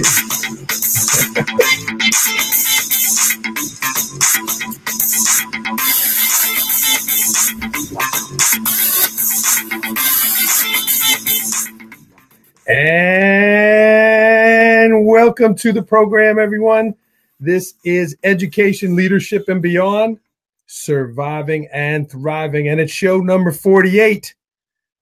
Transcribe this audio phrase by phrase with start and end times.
[0.00, 0.06] and
[15.06, 16.94] welcome to the program, everyone.
[17.38, 20.18] This is Education, Leadership, and Beyond
[20.66, 24.34] Surviving and Thriving, and it's show number 48.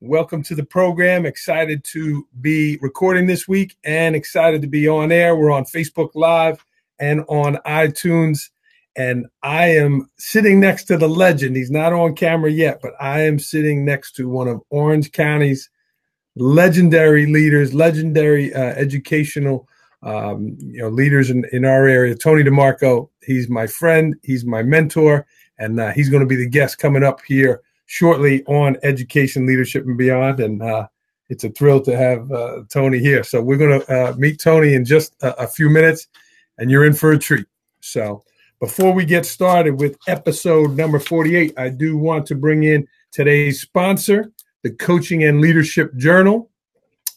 [0.01, 1.27] Welcome to the program.
[1.27, 5.35] Excited to be recording this week and excited to be on air.
[5.35, 6.65] We're on Facebook Live
[7.01, 8.49] and on iTunes.
[8.95, 11.57] And I am sitting next to the legend.
[11.57, 15.69] He's not on camera yet, but I am sitting next to one of Orange County's
[16.37, 19.69] legendary leaders, legendary uh, educational
[20.05, 22.15] um, you know leaders in, in our area.
[22.15, 23.11] Tony DeMarco.
[23.25, 24.15] He's my friend.
[24.23, 25.27] He's my mentor,
[25.59, 29.85] and uh, he's going to be the guest coming up here shortly on education, leadership,
[29.87, 30.41] and beyond.
[30.41, 30.87] And uh,
[31.31, 33.25] it's a thrill to have uh, Tony here.
[33.25, 36.07] So we're going to uh, meet Tony in just a, a, few minutes,
[36.59, 37.47] and you're in for a treat.
[37.81, 38.23] So
[38.61, 43.63] before we get started with episode number 48, I do want to bring in today's
[43.63, 46.51] sponsor, the Coaching and Leadership Journal.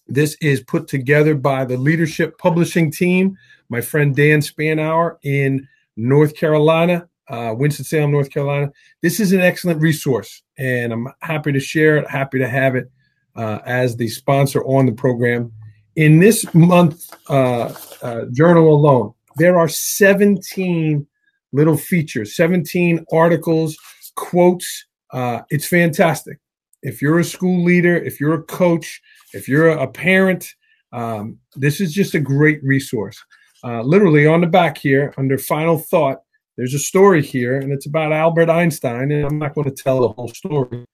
[0.08, 6.36] This is put together by the Leadership Publishing Team, my friend Dan Spanauer in North
[6.36, 8.72] Carolina uh, Winston-Salem, North Carolina.
[9.02, 12.92] This is an excellent resource, and I'm happy to share it, happy to have it
[13.36, 15.52] uh, as the sponsor on the program.
[15.96, 21.08] In this month uh, uh journal alone, there are 17
[21.54, 23.78] little features, 17 articles,
[24.16, 24.86] quotes.
[25.12, 26.40] Uh, it's fantastic.
[26.84, 29.02] If you're a school leader, if you're a coach,
[29.34, 30.54] if you're a parent,
[30.94, 33.22] um, this is just a great resource.
[33.64, 36.22] Uh, literally on the back here, under final thought,
[36.58, 40.02] there's a story here, and it's about Albert Einstein, and I'm not going to tell
[40.02, 40.86] the whole story.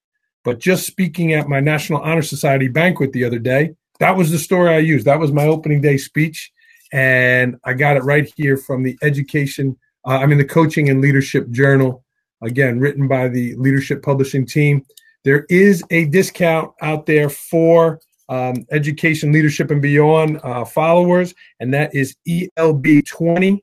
[0.44, 4.40] But just speaking at my National Honor Society banquet the other day, that was the
[4.40, 5.06] story I used.
[5.06, 6.52] That was my opening day speech,
[6.94, 11.02] and I got it right here from the Education, uh, I mean, the Coaching and
[11.02, 12.04] Leadership Journal,
[12.42, 14.86] again, written by the Leadership Publishing Team.
[15.24, 18.00] There is a discount out there for
[18.30, 23.62] um, Education, Leadership, and Beyond uh, followers, and that is ELB20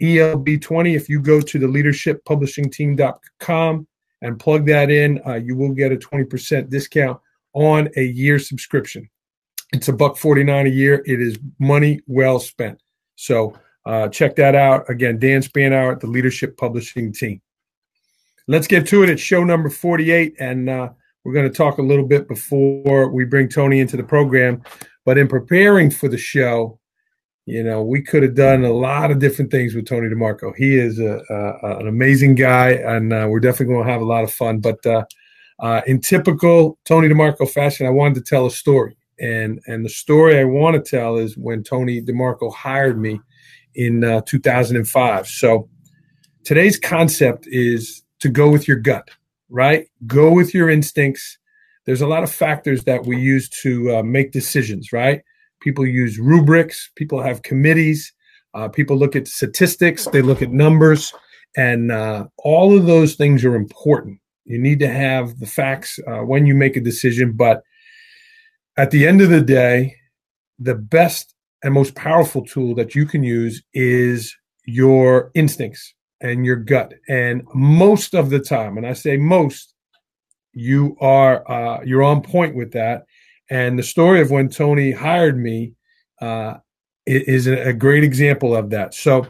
[0.00, 0.94] ELB20.
[0.94, 3.86] If you go to the leadershippublishingteam.com
[4.22, 7.18] and plug that in, uh, you will get a 20% discount
[7.52, 9.08] on a year subscription.
[9.72, 11.02] It's a buck 49 a year.
[11.06, 12.80] It is money well spent.
[13.16, 13.54] So
[13.86, 14.88] uh, check that out.
[14.90, 17.40] Again, Dan Spanauer at the Leadership Publishing Team.
[18.48, 19.10] Let's get to it.
[19.10, 20.88] It's show number 48, and uh,
[21.22, 24.62] we're going to talk a little bit before we bring Tony into the program.
[25.04, 26.79] But in preparing for the show,
[27.46, 30.54] you know, we could have done a lot of different things with Tony DeMarco.
[30.56, 34.06] He is a, a an amazing guy, and uh, we're definitely going to have a
[34.06, 34.60] lot of fun.
[34.60, 35.04] But uh,
[35.58, 39.90] uh, in typical Tony DeMarco fashion, I wanted to tell a story, and and the
[39.90, 43.20] story I want to tell is when Tony DeMarco hired me
[43.74, 45.26] in uh, 2005.
[45.26, 45.68] So
[46.44, 49.08] today's concept is to go with your gut,
[49.48, 49.86] right?
[50.06, 51.38] Go with your instincts.
[51.86, 55.22] There's a lot of factors that we use to uh, make decisions, right?
[55.60, 56.90] People use rubrics.
[56.96, 58.12] People have committees.
[58.54, 60.06] Uh, people look at statistics.
[60.06, 61.12] They look at numbers,
[61.56, 64.18] and uh, all of those things are important.
[64.44, 67.32] You need to have the facts uh, when you make a decision.
[67.32, 67.62] But
[68.76, 69.94] at the end of the day,
[70.58, 74.34] the best and most powerful tool that you can use is
[74.66, 76.94] your instincts and your gut.
[77.08, 79.74] And most of the time, and I say most,
[80.52, 83.04] you are uh, you're on point with that.
[83.50, 85.74] And the story of when Tony hired me
[86.22, 86.58] uh,
[87.04, 88.94] is a great example of that.
[88.94, 89.26] So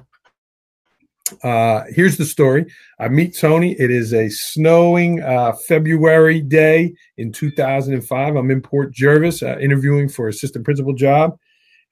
[1.43, 2.67] uh, here's the story.
[2.99, 3.73] I meet Tony.
[3.79, 8.37] It is a snowing uh, February day in 2005.
[8.37, 11.39] I'm in Port Jervis uh, interviewing for assistant principal job.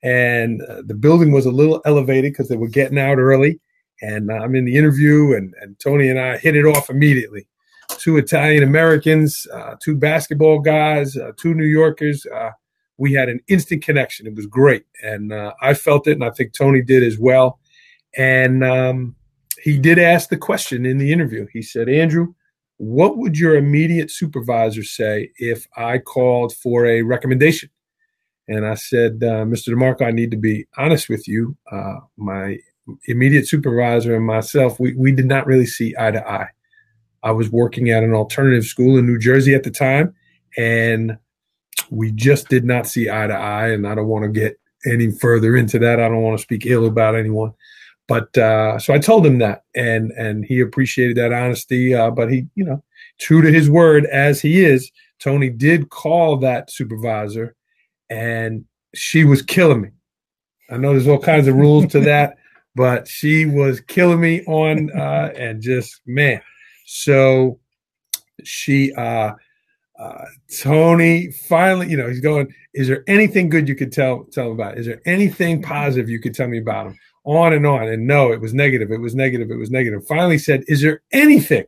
[0.03, 3.59] And uh, the building was a little elevated because they were getting out early.
[4.01, 7.47] And I'm in the interview, and, and Tony and I hit it off immediately
[7.97, 12.25] two Italian Americans, uh, two basketball guys, uh, two New Yorkers.
[12.25, 12.51] Uh,
[12.97, 14.27] we had an instant connection.
[14.27, 17.59] It was great, and uh, I felt it, and I think Tony did as well.
[18.17, 19.15] And um,
[19.61, 21.47] he did ask the question in the interview.
[21.51, 22.33] He said, "Andrew,
[22.77, 27.69] what would your immediate supervisor say if I called for a recommendation?"
[28.47, 29.69] And I said, uh, "Mr.
[29.69, 31.55] DeMarco, I need to be honest with you.
[31.71, 32.57] Uh, my
[33.05, 36.49] immediate supervisor and myself, we, we did not really see eye to eye."
[37.23, 40.15] I was working at an alternative school in New Jersey at the time,
[40.57, 41.17] and
[41.89, 43.69] we just did not see eye to eye.
[43.69, 45.99] And I don't want to get any further into that.
[45.99, 47.53] I don't want to speak ill about anyone.
[48.07, 51.93] But uh, so I told him that, and and he appreciated that honesty.
[51.93, 52.83] Uh, but he, you know,
[53.19, 57.55] true to his word as he is, Tony did call that supervisor,
[58.09, 58.65] and
[58.95, 59.89] she was killing me.
[60.71, 62.37] I know there's all kinds of rules to that,
[62.75, 66.41] but she was killing me on uh, and just man.
[66.91, 67.59] So
[68.43, 69.33] she uh,
[69.99, 70.25] uh,
[70.59, 72.51] Tony finally, you know, he's going.
[72.73, 74.79] Is there anything good you could tell tell him about?
[74.79, 76.99] Is there anything positive you could tell me about him?
[77.25, 78.91] On and on, and no, it was negative.
[78.91, 79.51] It was negative.
[79.51, 80.07] It was negative.
[80.07, 81.65] Finally, said, "Is there anything?"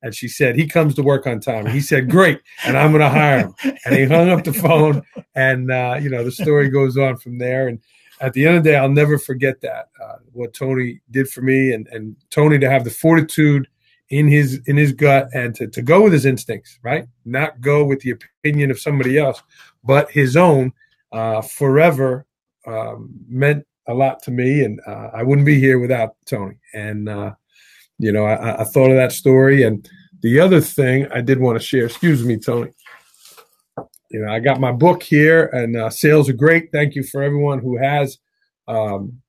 [0.00, 3.00] And she said, "He comes to work on time." He said, "Great," and I'm going
[3.00, 3.54] to hire him.
[3.84, 5.02] And he hung up the phone,
[5.34, 7.66] and uh, you know, the story goes on from there.
[7.66, 7.80] And
[8.20, 11.42] at the end of the day, I'll never forget that uh, what Tony did for
[11.42, 13.66] me, and and Tony to have the fortitude
[14.10, 17.06] in his in his gut and to, to go with his instincts right?
[17.24, 19.42] Not go with the opinion of somebody else
[19.84, 20.72] but his own
[21.12, 22.26] uh, forever
[22.66, 26.56] um, meant a lot to me and uh, i wouldn't be here without tony.
[26.74, 27.34] And uh,
[27.98, 29.62] you know I, I, thought of that story.
[29.62, 29.88] And
[30.20, 32.72] the other thing i did want to share excuse me tony.
[34.10, 36.70] You know i got my book here and uh, sales are great.
[36.70, 38.18] Thank you for everyone who has
[38.68, 39.20] um,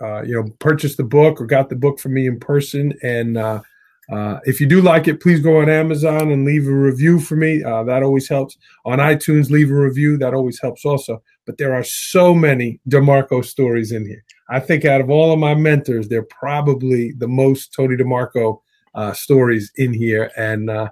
[0.00, 2.92] uh, you know purchased the book or got the book from me in person.
[3.02, 3.62] And uh,
[4.12, 7.36] uh, if you do like it, please go on Amazon and leave a review for
[7.36, 7.62] me.
[7.62, 8.56] Uh, that always helps.
[8.84, 10.18] On iTunes, leave a review.
[10.18, 11.22] That always helps also.
[11.46, 14.24] But there are so many DeMarco stories in here.
[14.50, 18.60] I think out of all of my mentors, they're probably the most Tony DeMarco
[18.94, 20.30] uh, stories in here.
[20.36, 20.90] And uh,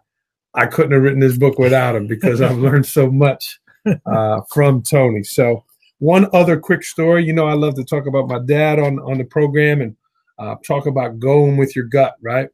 [0.54, 3.60] I couldn't have written this book without him because I've learned so much
[4.06, 5.22] uh, from Tony.
[5.22, 5.64] So,
[5.98, 7.24] one other quick story.
[7.24, 9.96] You know, I love to talk about my dad on, on the program and
[10.36, 12.48] uh, talk about going with your gut, right?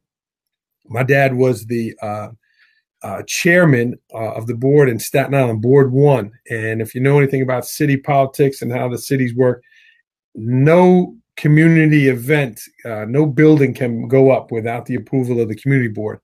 [0.89, 2.29] My dad was the uh,
[3.01, 6.31] uh, chairman uh, of the board in Staten Island, Board One.
[6.49, 9.63] And if you know anything about city politics and how the cities work,
[10.35, 15.87] no community event, uh, no building can go up without the approval of the community
[15.87, 16.19] board.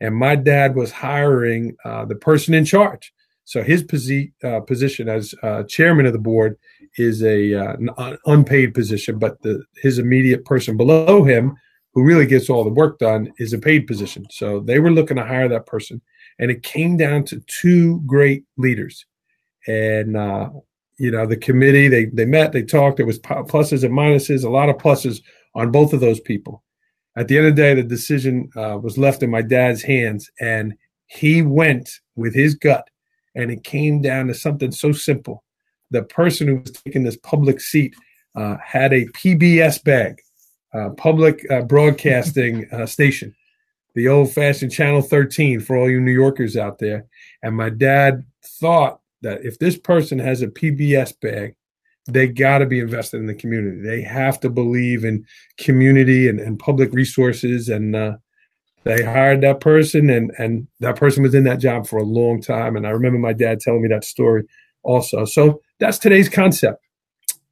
[0.00, 3.12] And my dad was hiring uh, the person in charge.
[3.44, 5.34] So his posi- uh, position as
[5.66, 6.56] chairman of the board
[6.96, 7.76] is a
[8.26, 11.56] unpaid position, but the, his immediate person below him
[11.92, 14.24] who really gets all the work done is a paid position.
[14.30, 16.00] So they were looking to hire that person.
[16.38, 19.04] And it came down to two great leaders.
[19.66, 20.50] And, uh,
[20.98, 22.96] you know, the committee, they, they met, they talked.
[22.98, 25.20] There was pluses and minuses, a lot of pluses
[25.54, 26.62] on both of those people.
[27.16, 30.30] At the end of the day, the decision uh, was left in my dad's hands.
[30.40, 30.74] And
[31.06, 32.88] he went with his gut.
[33.34, 35.44] And it came down to something so simple.
[35.90, 37.94] The person who was taking this public seat
[38.36, 40.20] uh, had a PBS bag
[40.72, 43.34] uh, public uh, broadcasting uh, station,
[43.94, 47.06] the old fashioned Channel 13 for all you New Yorkers out there.
[47.42, 51.54] And my dad thought that if this person has a PBS bag,
[52.06, 53.82] they got to be invested in the community.
[53.82, 55.26] They have to believe in
[55.58, 57.68] community and, and public resources.
[57.68, 58.16] And uh,
[58.84, 62.40] they hired that person, and, and that person was in that job for a long
[62.40, 62.76] time.
[62.76, 64.44] And I remember my dad telling me that story
[64.82, 65.24] also.
[65.24, 66.82] So that's today's concept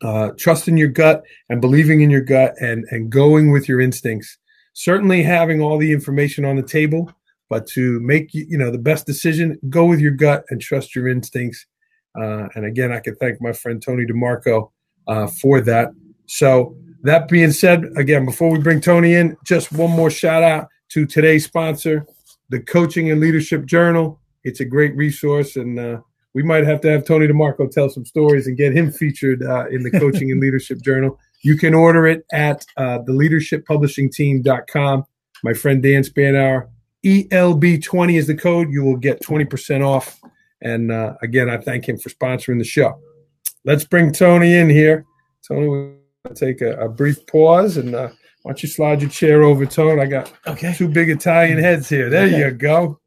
[0.03, 4.39] uh, trusting your gut and believing in your gut and and going with your instincts.
[4.75, 7.13] Certainly having all the information on the table,
[7.49, 11.09] but to make you know the best decision, go with your gut and trust your
[11.09, 11.67] instincts.
[12.19, 14.71] Uh, and again, I can thank my friend Tony DeMarco
[15.07, 15.91] uh, for that.
[16.27, 20.69] So that being said, again, before we bring Tony in, just one more shout out
[20.91, 22.07] to today's sponsor,
[22.49, 24.21] the Coaching and Leadership Journal.
[24.45, 26.01] It's a great resource and uh,
[26.39, 29.67] we might have to have Tony DeMarco tell some stories and get him featured uh,
[29.71, 31.19] in the Coaching and Leadership Journal.
[31.43, 35.05] You can order it at uh, theleadershippublishingteam.com.
[35.43, 36.69] My friend Dan Spanauer,
[37.05, 38.71] ELB20 is the code.
[38.71, 40.21] You will get 20% off.
[40.63, 43.01] And uh, again, I thank him for sponsoring the show.
[43.65, 45.05] Let's bring Tony in here.
[45.45, 45.97] Tony, we'll
[46.37, 48.11] take a, a brief pause and uh,
[48.43, 50.01] why don't you slide your chair over, Tony?
[50.01, 50.73] I got okay.
[50.73, 52.09] two big Italian heads here.
[52.09, 52.39] There okay.
[52.39, 53.01] you go.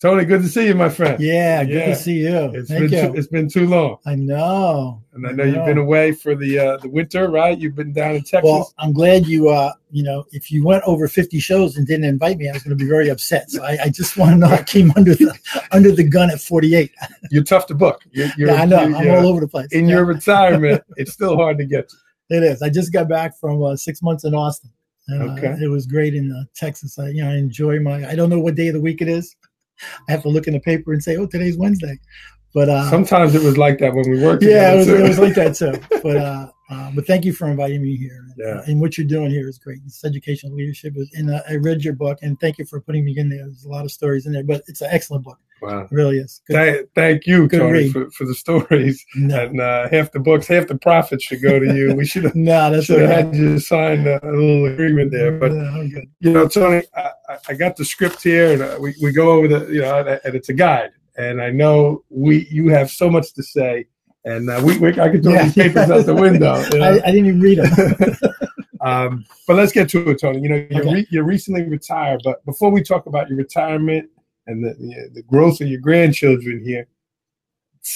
[0.00, 1.18] Tony, good to see you, my friend.
[1.18, 1.86] Yeah, good yeah.
[1.86, 2.50] to see you.
[2.52, 3.12] It's Thank been you.
[3.12, 3.98] Too, it's been too long.
[4.04, 5.02] I know.
[5.12, 7.56] And I know, I know, you've been away for the uh, the winter, right?
[7.56, 8.42] You've been down in Texas.
[8.44, 12.04] Well, I'm glad you uh you know if you went over 50 shows and didn't
[12.04, 13.50] invite me, I was going to be very upset.
[13.50, 15.32] So I, I just want to know I came under the
[15.70, 16.90] under the gun at 48.
[17.30, 18.02] You're tough to book.
[18.10, 18.78] You're, you're, yeah, I know.
[18.78, 19.68] I'm all over the place.
[19.72, 19.96] In yeah.
[19.96, 21.90] your retirement, it's still hard to get.
[22.30, 22.62] It is.
[22.62, 24.70] I just got back from uh, six months in Austin.
[25.10, 25.56] Uh, okay.
[25.60, 26.98] It was great in uh, Texas.
[26.98, 28.08] I, you know, I enjoy my.
[28.08, 29.36] I don't know what day of the week it is.
[30.08, 31.98] I have to look in the paper and say, "Oh, today's Wednesday."
[32.54, 34.44] But uh, sometimes it was like that when we worked.
[34.44, 35.72] Yeah, it was, it was, like that too.
[36.02, 38.26] But uh, uh, but thank you for inviting me here.
[38.36, 38.62] Yeah.
[38.66, 39.80] and what you're doing here is great.
[39.86, 40.94] It's educational leadership.
[41.14, 43.44] And uh, I read your book, and thank you for putting me in there.
[43.44, 45.38] There's a lot of stories in there, but it's an excellent book.
[45.64, 46.40] Wow, really is.
[46.46, 46.54] Good.
[46.54, 49.04] Thank, thank you, Good Tony, for, for the stories.
[49.14, 49.44] No.
[49.44, 51.94] And uh, half the books, half the profits should go to you.
[51.94, 52.34] We should have.
[52.34, 55.32] no, that's should have had you sign a, a, little agreement there.
[55.32, 57.10] But no, you know, Tony, I,
[57.48, 60.34] I, got the script here, and uh, we, we go over the you know, and
[60.34, 60.90] it's a guide.
[61.16, 63.86] And I know we you have so much to say
[64.24, 65.44] and uh, we, we I could throw yeah.
[65.44, 66.54] these papers out the window.
[66.72, 66.84] You know?
[66.86, 68.16] I, I, didn't even read them.
[68.80, 70.40] um, but let's get to it, Tony.
[70.40, 70.94] You know, you're, okay.
[70.94, 74.08] re- you're recently retired, but before we talk about your retirement
[74.46, 76.86] and the, the, the growth of your grandchildren here,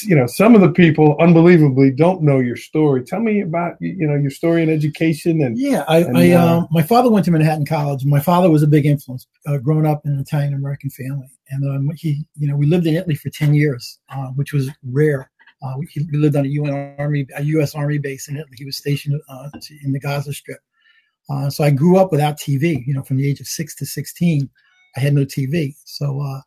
[0.02, 3.02] you know, some of the people, unbelievably, don't know your story.
[3.02, 5.84] Tell me about you know your story in education and yeah.
[5.88, 8.04] I, and, I uh, uh, my father went to Manhattan College.
[8.04, 11.64] My father was a big influence, uh, growing up in an Italian American family, and
[11.64, 15.30] um, he, you know, we lived in Italy for ten years, uh, which was rare.
[15.62, 17.74] Uh, he, we lived on a UN Army, a U.S.
[17.74, 18.56] Army base in Italy.
[18.56, 19.48] He was stationed uh,
[19.82, 20.60] in the Gaza Strip.
[21.48, 22.86] so I grew up without TV.
[22.86, 24.50] You know, from the age of six to sixteen,
[24.98, 25.74] I had no TV.
[25.84, 26.42] So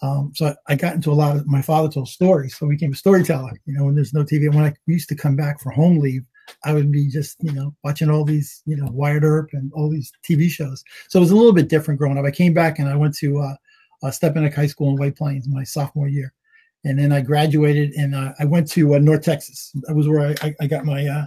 [0.00, 2.92] um, so I, got into a lot of my father told stories, so I became
[2.92, 3.52] a storyteller.
[3.66, 5.98] You know, when there's no TV, and when I used to come back for home
[5.98, 6.24] leave,
[6.64, 9.90] I would be just you know watching all these you know Wyatt Earp and all
[9.90, 10.84] these TV shows.
[11.08, 12.24] So it was a little bit different growing up.
[12.24, 13.54] I came back and I went to uh,
[14.04, 16.32] uh, Stepinac High School in White Plains my sophomore year,
[16.84, 19.72] and then I graduated and uh, I went to uh, North Texas.
[19.82, 21.06] That was where I, I, I got my.
[21.06, 21.26] Uh,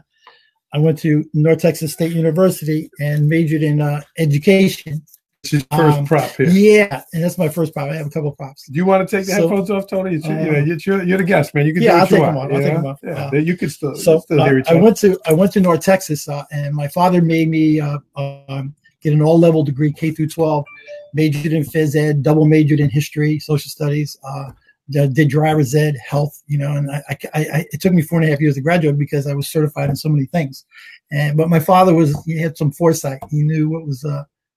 [0.74, 5.06] I went to North Texas State University and majored in uh, education
[5.44, 6.50] his first um, prop here.
[6.50, 7.90] Yeah, and that's my first prop.
[7.90, 8.68] I have a couple of props.
[8.68, 10.16] Do you want to take the so, headphones off, Tony?
[10.16, 11.66] It's, um, you know, you're, you're, the guest, man.
[11.66, 12.52] You can yeah, I'll take them off.
[12.52, 13.00] I'll take them off.
[13.02, 14.80] Yeah, uh, you can still, so, still hear each other.
[14.80, 17.98] I went to I went to North Texas, uh, and my father made me uh,
[18.16, 20.66] um, get an all level degree, K through 12,
[21.14, 24.18] majored in phys ed, double majored in history, social studies.
[24.24, 24.52] Uh,
[24.90, 28.28] did driver's ed, health, you know, and I, I, I, it took me four and
[28.28, 30.66] a half years to graduate because I was certified in so many things.
[31.12, 33.20] And but my father was he had some foresight.
[33.30, 34.06] He knew what was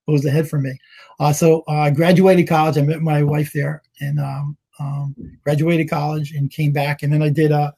[0.08, 0.78] uh, was ahead for me.
[1.20, 2.78] Uh, so uh, I graduated college.
[2.78, 7.02] I met my wife there and um, um, graduated college and came back.
[7.02, 7.72] And then I did, uh,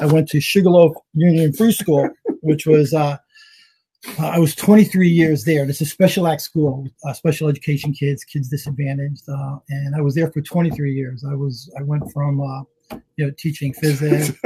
[0.00, 2.08] I went to Sugarloaf Union Free School,
[2.40, 3.16] which was, uh,
[4.18, 5.66] I was 23 years there.
[5.66, 9.28] This is special act school, uh, special education kids, kids disadvantaged.
[9.28, 11.24] Uh, and I was there for 23 years.
[11.28, 12.40] I was, I went from,
[13.16, 14.32] you know, teaching physics.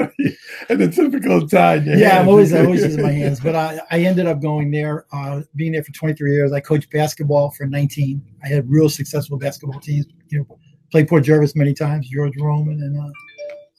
[0.69, 1.85] and the typical time.
[1.87, 3.41] Yeah, I'm always I always using my hands.
[3.41, 6.53] But I, I ended up going there, uh, being there for 23 years.
[6.53, 8.23] I coached basketball for 19.
[8.43, 10.07] I had real successful basketball teams.
[10.29, 10.59] You know,
[10.91, 13.11] played Port Jervis many times, George Roman and uh,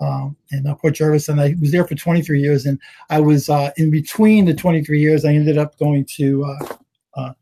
[0.04, 2.66] um, and uh, Port Jervis, and I was there for 23 years.
[2.66, 2.80] And
[3.10, 5.24] I was uh, in between the 23 years.
[5.24, 6.76] I ended up going to uh,
[7.16, 7.34] uh,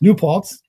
[0.00, 0.60] New Paltz,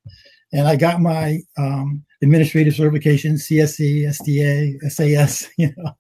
[0.53, 5.49] and I got my um, administrative certification, CSE, SDA, SAS.
[5.57, 5.91] You know,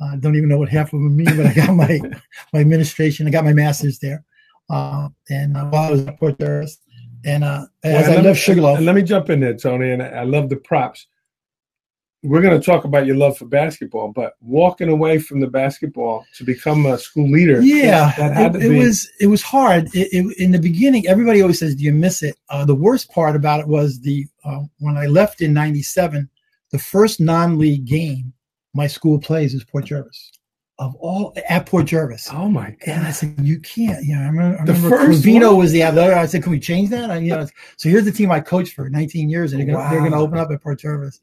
[0.00, 2.00] I don't even know what half of them mean, but I got my
[2.52, 3.26] my administration.
[3.26, 4.24] I got my master's there,
[4.70, 8.80] uh, and uh, while I was at Port and uh, as well, I left Sugarloaf.
[8.80, 11.06] Let me jump in there, Tony, and I love the props
[12.22, 16.24] we're going to talk about your love for basketball, but walking away from the basketball
[16.34, 17.60] to become a school leader.
[17.60, 19.94] Yeah, that, it, it was it was hard.
[19.94, 23.10] It, it, in the beginning, everybody always says, "Do you miss it?" Uh, the worst
[23.10, 26.28] part about it was the uh, when I left in '97,
[26.70, 28.32] the first non-league game
[28.74, 30.32] my school plays is Port Jervis.
[30.78, 32.28] Of all at Port Jervis.
[32.30, 32.88] Oh my god!
[32.88, 35.72] And I said, "You can't." You know, I remember, I remember the first Vino was
[35.72, 36.14] the other.
[36.14, 37.46] I said, "Can we change that?" I, you know,
[37.78, 40.10] so here's the team I coached for 19 years, and they're going wow.
[40.10, 41.20] to open up at Port Jervis.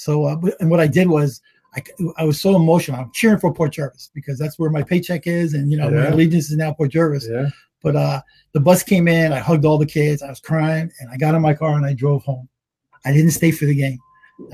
[0.00, 1.42] So, uh, and what I did was
[1.76, 1.82] I,
[2.16, 2.98] I was so emotional.
[2.98, 6.00] I'm cheering for Port Jervis because that's where my paycheck is, and you know yeah.
[6.00, 7.28] my allegiance is now Port Jervis.
[7.30, 7.50] Yeah.
[7.82, 9.30] But uh, the bus came in.
[9.30, 10.22] I hugged all the kids.
[10.22, 12.48] I was crying, and I got in my car and I drove home.
[13.04, 13.98] I didn't stay for the game.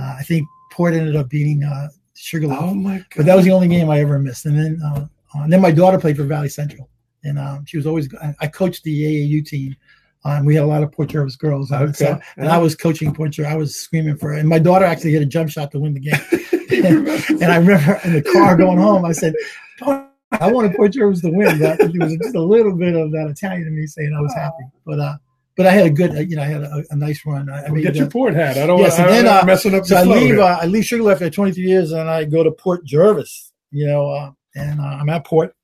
[0.00, 2.58] Uh, I think Port ended up beating uh, Sugarloaf.
[2.60, 3.06] Oh my god!
[3.16, 4.46] But that was the only game I ever missed.
[4.46, 6.90] And then, uh, uh, and then my daughter played for Valley Central,
[7.22, 8.12] and um, she was always.
[8.40, 9.76] I coached the AAU team
[10.24, 11.70] um, we had a lot of Port Jervis girls.
[11.70, 11.92] Okay.
[11.92, 13.52] So, and I was coaching Port Jervis.
[13.52, 14.38] I was screaming for her.
[14.38, 16.84] And my daughter actually hit a jump shot to win the game.
[16.84, 17.08] and,
[17.42, 19.34] and, I remember in the car going home, I said,
[19.82, 21.58] I wanted Port Jervis to win.
[21.60, 24.34] But it was just a little bit of that Italian in me saying I was
[24.34, 24.64] happy.
[24.84, 25.16] But uh,
[25.56, 27.48] but I had a good, uh, you know, I had a, a nice run.
[27.48, 28.58] I, I mean, get your port hat.
[28.58, 29.86] I don't yes, want to uh, messing up.
[29.86, 30.38] So I leave.
[30.38, 33.52] Uh, I leave Sugarloaf after 23 years, and I go to Port Jervis.
[33.70, 35.54] You know, uh, and uh, I'm at Port,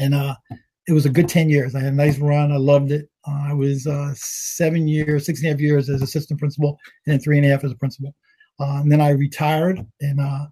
[0.00, 0.34] and uh,
[0.88, 1.74] it was a good 10 years.
[1.74, 2.52] I had a nice run.
[2.52, 3.08] I loved it.
[3.26, 7.12] Uh, I was uh, seven years, six and a half years as assistant principal, and
[7.12, 8.14] then three and a half as a principal.
[8.60, 10.46] Uh, and then I retired, and uh,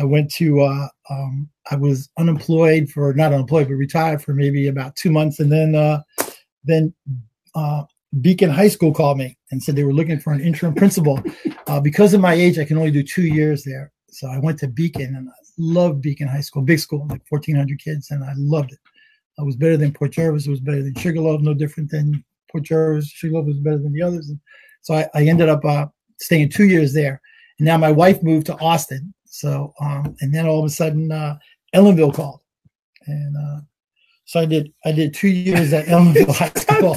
[0.00, 0.62] I went to.
[0.62, 5.40] Uh, um, I was unemployed for not unemployed, but retired for maybe about two months,
[5.40, 6.02] and then uh,
[6.64, 6.94] then
[8.20, 11.22] Beacon High School called me and said they were looking for an interim principal.
[11.82, 13.92] because of my age, I can only do two years there.
[14.10, 17.78] So I went to Beacon, and I loved Beacon High School, big school, like 1,400
[17.78, 18.78] kids, and I loved it.
[19.38, 20.46] I was better than Port Jervis.
[20.46, 21.40] It was better than Sugarloaf.
[21.40, 23.08] No different than Port Jervis.
[23.08, 24.28] Sugarloaf was better than the others.
[24.28, 24.40] And
[24.82, 25.86] so I, I ended up uh,
[26.20, 27.20] staying two years there.
[27.58, 29.14] And now my wife moved to Austin.
[29.34, 31.36] So um, and then all of a sudden uh,
[31.74, 32.40] Ellenville called,
[33.06, 33.60] and uh,
[34.26, 36.96] so I did I did two years at Ellenville High School,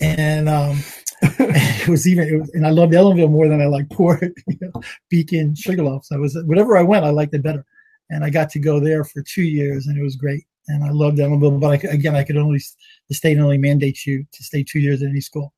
[0.00, 0.82] and um,
[1.20, 4.56] it was even it was, and I loved Ellenville more than I liked Port, you
[4.62, 6.06] know, Beacon, Sugarloaf.
[6.06, 7.66] So I was whatever I went, I liked it better.
[8.08, 10.44] and I got to go there for two years, and it was great.
[10.68, 12.60] And I loved Ellenville, but I, again, I could only
[13.08, 15.52] the state only mandates you to stay two years at any school,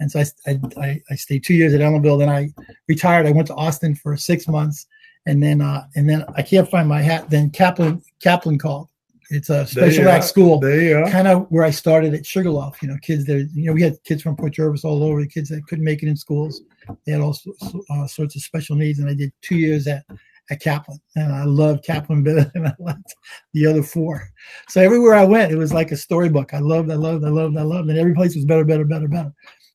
[0.00, 2.18] and so I I, I stayed two years at Ellenville.
[2.18, 2.50] Then I
[2.88, 3.26] retired.
[3.26, 4.86] I went to Austin for six months,
[5.26, 7.28] and then uh, and then I can't find my hat.
[7.28, 8.88] Then Kaplan Kaplan called.
[9.30, 11.10] It's a special act school, There are.
[11.10, 12.82] kind of where I started at Sugarloaf.
[12.82, 13.38] You know, kids there.
[13.38, 15.22] You know, we had kids from Port Jervis all over.
[15.22, 16.60] The kids that couldn't make it in schools,
[17.06, 18.98] they had all sorts, uh, sorts of special needs.
[18.98, 20.04] And I did two years at
[20.50, 23.14] at Kaplan, and I loved Kaplan better than I liked
[23.54, 24.28] the other four.
[24.68, 26.54] So everywhere I went, it was like a storybook.
[26.54, 29.08] I loved, I loved, I loved, I loved, and every place was better, better, better,
[29.08, 29.32] better.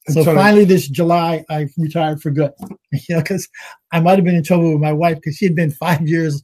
[0.09, 2.51] So so- finally, this July, I retired for good.
[3.09, 3.49] You know, because
[3.91, 6.41] I might have been in trouble with my wife because she had been five years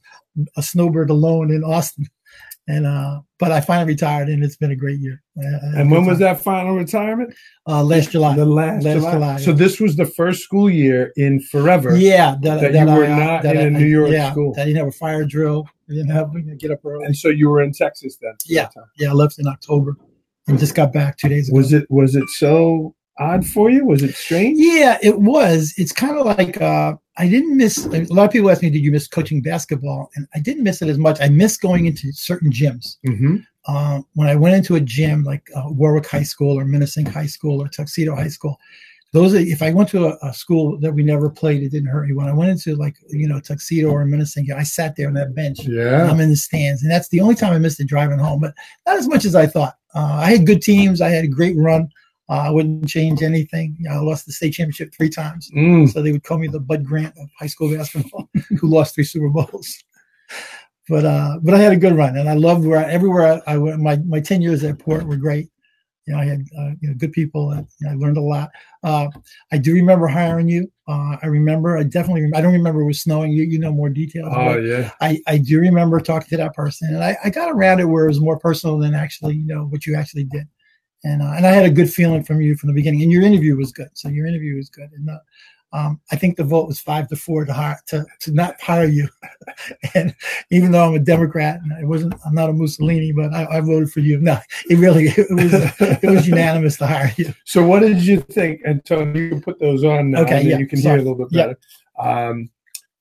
[0.56, 2.06] a snowbird alone in Austin,
[2.66, 5.22] and uh, but I finally retired, and it's been a great year.
[5.36, 7.34] And when was that final retirement?
[7.66, 8.36] Uh, last July.
[8.36, 9.12] The last, Last July.
[9.12, 11.96] July, So this was the first school year in forever.
[11.96, 14.30] Yeah, that, that you were I, uh, not that in a I- New York yeah,
[14.30, 14.54] school.
[14.56, 15.68] I didn't have a fire drill.
[15.88, 17.04] Didn't have we didn't get up early.
[17.04, 18.32] And so you were in Texas then.
[18.46, 18.68] Yeah.
[18.98, 19.96] Yeah, I left in October
[20.46, 21.56] and just got back two days ago.
[21.58, 23.84] Was it was it so odd for you?
[23.84, 24.58] Was it strange?
[24.60, 25.74] Yeah, it was.
[25.76, 27.86] It's kind of like uh, I didn't miss.
[27.86, 30.82] A lot of people ask me, "Did you miss coaching basketball?" And I didn't miss
[30.82, 31.20] it as much.
[31.20, 32.96] I missed going into certain gyms.
[33.06, 33.36] Mm-hmm.
[33.66, 37.26] Uh, when I went into a gym like uh, Warwick High School or Minisink High
[37.26, 38.58] School or Tuxedo High School,
[39.12, 41.88] those are, if I went to a, a school that we never played, it didn't
[41.88, 42.14] hurt me.
[42.14, 45.34] When I went into like you know Tuxedo or Minisink, I sat there on that
[45.34, 45.60] bench.
[45.60, 46.10] Yeah.
[46.10, 48.54] I'm in the stands, and that's the only time I missed it driving home, but
[48.86, 49.76] not as much as I thought.
[49.94, 51.00] Uh, I had good teams.
[51.00, 51.88] I had a great run.
[52.28, 53.76] Uh, I wouldn't change anything.
[53.78, 55.90] You know, I lost the state championship three times, Mm.
[55.92, 59.04] so they would call me the Bud Grant of high school basketball, who lost three
[59.04, 59.82] Super Bowls.
[60.88, 63.54] But uh, but I had a good run, and I loved where I, everywhere I,
[63.54, 63.80] I went.
[63.80, 65.48] My my ten years at Port were great.
[66.06, 67.52] You know, I had uh, you know good people.
[67.52, 68.50] And, you know, I learned a lot.
[68.82, 69.08] Uh,
[69.50, 70.70] I do remember hiring you.
[70.86, 71.78] Uh, I remember.
[71.78, 72.22] I definitely.
[72.22, 73.32] Rem- I don't remember it was snowing.
[73.32, 74.30] You you know more details.
[74.34, 74.90] Oh yeah.
[75.00, 78.04] I, I do remember talking to that person, and I, I got around it where
[78.04, 80.46] it was more personal than actually, you know, what you actually did.
[81.04, 83.22] And uh, and I had a good feeling from you from the beginning, and your
[83.22, 83.90] interview was good.
[83.94, 85.18] So your interview was good, and uh,
[85.74, 88.86] um, I think the vote was five to four to hire to, to not hire
[88.86, 89.08] you.
[89.94, 90.14] and
[90.50, 93.60] even though I'm a Democrat, and I wasn't, I'm not a Mussolini, but I, I
[93.60, 94.14] voted for you.
[94.24, 94.38] No,
[94.70, 97.34] it really it was it was unanimous to hire you.
[97.44, 98.62] So what did you think?
[98.64, 101.00] And Tony, you can put those on now, Okay, and yeah, you can sorry.
[101.00, 101.58] hear a little bit better.
[101.98, 102.48] Um,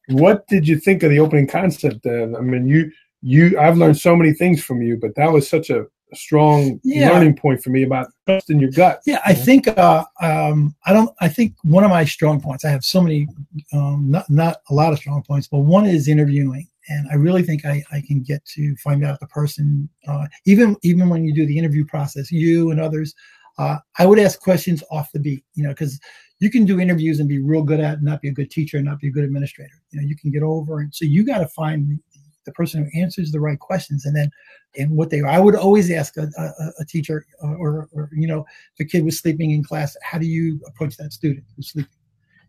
[0.10, 2.04] what did you think of the opening concept?
[2.04, 5.48] Then I mean, you you I've learned so many things from you, but that was
[5.48, 5.86] such a
[6.16, 7.12] strong Yeah.
[7.12, 9.02] learning point for me about trusting your gut.
[9.06, 11.10] Yeah, I think uh, um, I don't.
[11.22, 12.66] I think one of my strong points.
[12.66, 13.28] I have so many,
[13.74, 17.44] um, not not a lot of strong points, but one is interviewing, and I really
[17.44, 19.90] think I, I can get to find out the person.
[20.08, 23.14] Uh, even even when you do the interview process, you and others,
[23.58, 25.44] uh, I would ask questions off the beat.
[25.56, 26.00] You know, because
[26.40, 28.78] you can do interviews and be real good at, it, not be a good teacher,
[28.78, 29.82] and not be a good administrator.
[29.92, 32.00] You know, you can get over, and so you got to find
[32.44, 34.32] the, the person who answers the right questions, and then
[34.78, 35.22] and what they.
[35.22, 38.46] I would always ask a, a, a teacher or, or you know
[38.80, 41.92] a kid was sleeping in class, how do you approach that student who's sleeping?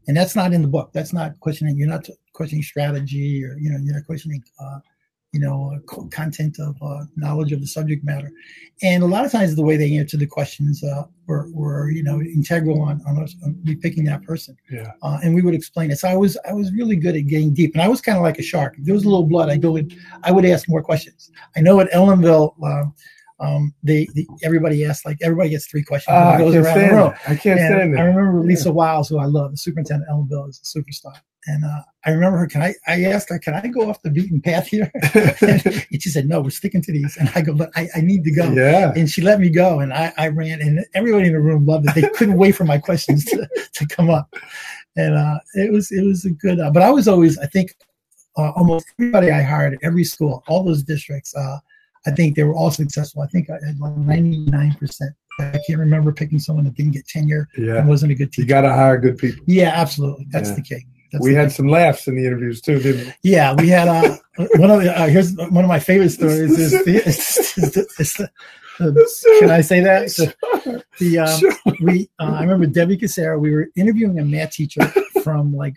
[0.06, 0.90] And that's not in the book.
[0.92, 1.76] That's not questioning.
[1.76, 4.80] You're not questioning strategy, or you know, you're not questioning, uh,
[5.34, 8.30] you know, uh, content of uh, knowledge of the subject matter.
[8.82, 12.04] And a lot of times, the way they answer the questions uh, were, were, you
[12.04, 14.56] know, integral on on us on me picking that person.
[14.70, 14.92] Yeah.
[15.02, 15.98] Uh, and we would explain it.
[15.98, 18.22] So I was I was really good at getting deep, and I was kind of
[18.22, 18.76] like a shark.
[18.78, 19.90] If there was a little blood, I go in.
[20.22, 21.32] I would ask more questions.
[21.56, 22.54] I know at Ellenville.
[23.40, 26.14] Um, they, they everybody asks like everybody gets three questions.
[26.14, 27.20] And I can't around stand that.
[27.26, 30.48] I can't And stand I remember Lisa Wiles, who I love, the superintendent at Ellenville
[30.48, 31.16] is a superstar.
[31.46, 32.46] And uh, I remember her.
[32.46, 32.74] Can I?
[32.86, 36.40] I asked her, "Can I go off the beaten path here?" and she said, "No,
[36.40, 38.92] we're sticking to these." And I go, "But I, I need to go." yeah.
[38.96, 41.86] And she let me go, and I, I ran, and everybody in the room loved
[41.86, 41.94] it.
[41.94, 44.32] They couldn't wait for my questions to, to come up,
[44.96, 46.60] and uh, it was it was a good.
[46.60, 47.74] Uh, but I was always, I think,
[48.38, 51.58] uh, almost everybody I hired at every school, all those districts, uh,
[52.06, 53.22] I think they were all successful.
[53.22, 55.12] I think I had like ninety nine percent.
[55.40, 57.78] I can't remember picking someone that didn't get tenure Yeah.
[57.78, 58.42] and wasn't a good teacher.
[58.42, 59.42] You got to hire good people.
[59.48, 60.26] yeah, absolutely.
[60.30, 60.54] That's Yeah.
[60.56, 60.86] the key.
[61.12, 61.54] That's we had key.
[61.54, 63.12] some laughs in the interviews too, didn't we?
[63.30, 64.16] Yeah, we had uh,
[64.56, 67.86] one of the, uh, here's one of my favorite stories is the, it's, it's the,
[67.98, 68.30] it's the,
[68.78, 70.06] the can I say that?
[70.08, 71.52] The, the um, Sure.
[71.80, 73.38] we uh, I remember Debbie Casera.
[73.38, 74.80] We were interviewing a math teacher
[75.24, 75.74] from like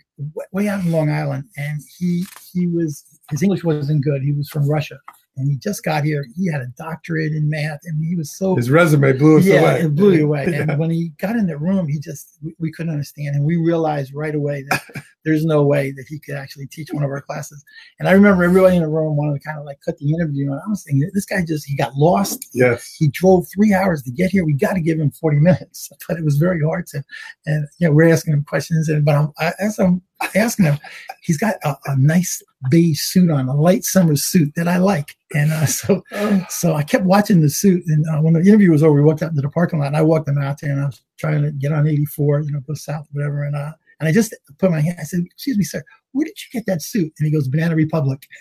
[0.52, 4.22] way out in Long Island, and he he was his English wasn't good.
[4.22, 4.98] He was from Russia,
[5.38, 6.26] and he just got here.
[6.36, 9.60] He had a doctorate in math, and he was so His resume blew us yeah,
[9.60, 9.80] away.
[9.82, 10.46] it blew you away.
[10.50, 10.58] Yeah.
[10.68, 13.56] And when he got in the room, he just we, we couldn't understand, and we
[13.56, 14.82] realized right away that
[15.28, 17.62] there's no way that he could actually teach one of our classes.
[17.98, 20.50] And I remember everybody in the room wanted to kind of like cut the interview,
[20.50, 22.48] and I was thinking, this guy just he got lost.
[22.54, 22.94] Yes.
[22.98, 24.44] He drove three hours to get here.
[24.44, 25.90] We got to give him 40 minutes.
[26.08, 27.04] But it was very hard to,
[27.44, 30.00] and you know, we're asking him questions, and but I'm, I, as I'm
[30.34, 30.78] asking him,
[31.20, 35.16] he's got a, a nice beige suit on, a light summer suit that I like.
[35.34, 36.02] And uh, so,
[36.48, 37.84] so I kept watching the suit.
[37.88, 39.96] And uh, when the interview was over, we walked out into the parking lot, and
[39.98, 42.60] I walked them out there, and I was trying to get on 84, you know,
[42.60, 43.44] go south, whatever.
[43.44, 44.96] And uh, and I just put my hand.
[45.00, 45.82] I said, "Excuse me, sir,
[46.12, 48.26] where did you get that suit?" And he goes, "Banana Republic."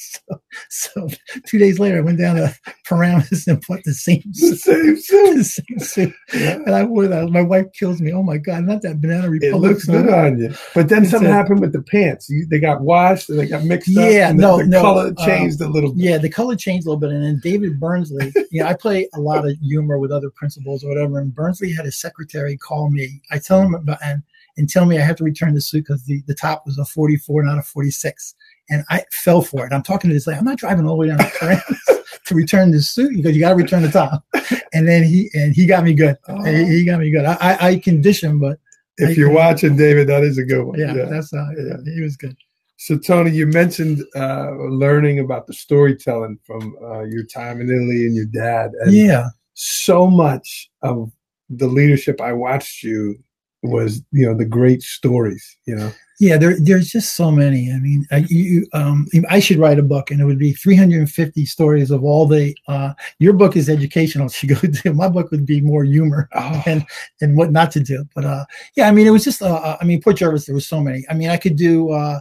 [0.00, 0.40] So,
[0.70, 1.08] so
[1.46, 5.36] two days later, I went down to Paramus and bought the same The same suit.
[5.36, 6.14] the same suit.
[6.32, 7.30] And I wore that.
[7.30, 8.12] My wife kills me.
[8.12, 9.56] Oh my god, not that Banana republic.
[9.56, 10.54] It looks good on you.
[10.72, 12.28] But then It's something a- happened with the pants.
[12.30, 14.04] You, they got washed and they got mixed up.
[14.12, 16.04] Yeah, and the, no, the no, color um, changed a little bit.
[16.04, 17.10] Yeah, the color changed a little bit.
[17.10, 20.84] And then David Burnsley, you know, I play a lot of humor with other principals
[20.84, 21.18] or whatever.
[21.18, 23.20] And Burnsley had his secretary call me.
[23.32, 24.22] I tell him about and
[24.58, 26.84] and tell me I have to return the suit because the, the top was a
[26.84, 28.34] 44, not a 46.
[28.70, 29.72] And I fell for it.
[29.72, 30.38] I'm talking to this lady.
[30.38, 33.50] I'm not driving all the way down to to return this suit because you got
[33.50, 34.24] to return the top.
[34.74, 36.18] And then he and he got me good.
[36.28, 36.44] Oh.
[36.44, 37.24] He, he got me good.
[37.24, 38.58] I I, I conditioned, but
[38.98, 40.78] if you're watching, David, that is a good one.
[40.78, 41.76] yeah, that's uh, Yeah.
[41.94, 42.36] he was good.
[42.76, 48.06] So, Tony, you mentioned uh, learning about the storytelling from uh, your time in Italy
[48.06, 48.72] and your dad.
[48.80, 49.28] And Yeah.
[49.54, 51.10] so much of
[51.48, 53.16] the leadership I watched you
[53.62, 55.90] was, you know, the great stories, you know.
[56.20, 57.72] Yeah, there, there's just so many.
[57.72, 61.46] I mean, I, you, um, I should write a book, and it would be 350
[61.46, 62.56] stories of all the.
[62.66, 64.28] Uh, your book is educational.
[64.28, 66.84] She go to my book would be more humor Oh, and
[67.20, 68.04] and what not to do.
[68.16, 68.44] But uh,
[68.74, 69.42] yeah, I mean, it was just.
[69.42, 71.04] Uh, I mean, Port Jervis, there was so many.
[71.08, 71.92] I mean, I could do.
[71.92, 72.20] Uh,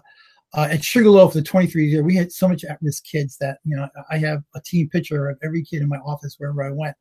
[0.53, 3.87] uh, at Sugarloaf, the 23 year, we had so much at-risk kids that you know
[4.09, 6.95] I have a team picture of every kid in my office wherever I went,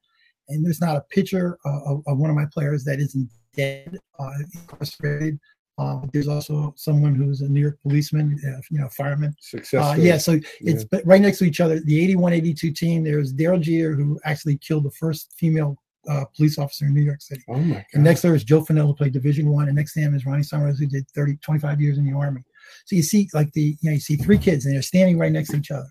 [0.48, 3.98] and there's not a picture uh, of, of one of my players that isn't dead,
[4.18, 5.38] uh, incarcerated.
[5.78, 9.34] Uh, there's also someone who's a New York policeman, uh, you know, fireman.
[9.54, 10.02] Uh, story.
[10.02, 11.80] yeah, so it's but right next to each other.
[11.80, 15.76] The 81 82 team, there's Daryl Jeter, who actually killed the first female
[16.08, 17.42] uh, police officer in New York City.
[17.48, 17.84] Oh, my God.
[17.94, 20.24] And next there is Joe Fennell, who played Division One, and next to him is
[20.24, 22.42] Ronnie Summers, who did 30, 25 years in the Army.
[22.86, 25.32] So you see, like the, you know, you see three kids, and they're standing right
[25.32, 25.88] next to each other,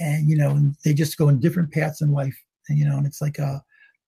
[0.00, 2.36] and you know, and they just go in different paths in life,
[2.68, 3.62] and you know, and it's like a,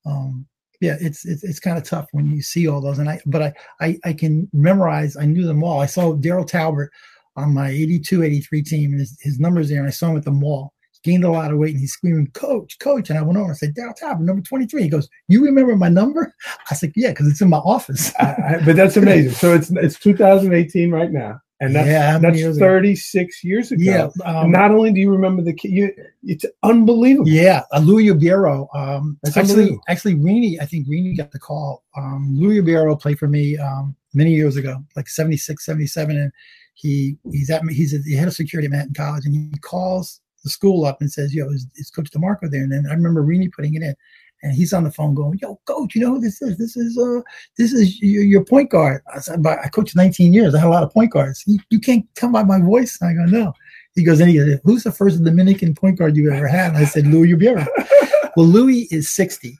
[0.07, 0.47] um,
[0.81, 3.43] yeah, it's it's, it's kind of tough when you see all those, and I, but
[3.43, 5.17] I, I, I can memorize.
[5.17, 5.81] I knew them all.
[5.81, 6.91] I saw Daryl Talbert
[7.37, 10.25] on my 82, 83 team, and his, his numbers there, and I saw him at
[10.25, 10.73] the mall.
[10.93, 13.47] He gained a lot of weight, and he's screaming, "Coach, coach!" And I went over
[13.47, 16.35] and I said, "Daryl Talbert, number 23." He goes, "You remember my number?"
[16.71, 19.33] I said, "Yeah, because it's in my office." I, I, but that's amazing.
[19.33, 22.67] So it's it's 2018 right now, and that's Yeah, that's years ago?
[22.67, 23.83] 36 years ago.
[23.83, 27.29] yeah, um, not only do you remember the kid, you it's unbelievable.
[27.29, 28.11] Yeah, uh, Louis.
[28.11, 31.85] Um, actually, actually, Rini, I think Rini got the call.
[31.97, 32.63] Um, Louis
[32.97, 36.17] played for me um, many years ago, like 76, 77.
[36.17, 36.33] And
[36.75, 40.21] he he's at he's at the head of security at Manhattan College, and he calls
[40.43, 43.23] the school up and says, "Yo, is, is Coach DeMarco there?" And then I remember
[43.23, 43.95] Rini putting it in,
[44.43, 46.57] and he's on the phone going, "Yo, Coach, you know who this is?
[46.59, 47.21] This is uh,
[47.59, 50.55] this is your, your point guard." I said, "But I coached 19 years.
[50.55, 51.43] I had a lot of point guards.
[51.47, 53.53] You, you can't tell by my voice." I go, "No."
[53.97, 56.79] He goes, and he goes, "Who's the first Dominican point guard you ever had?" And
[56.79, 57.67] I said, "Louis Ubiero."
[58.37, 59.59] well, Louis is 60.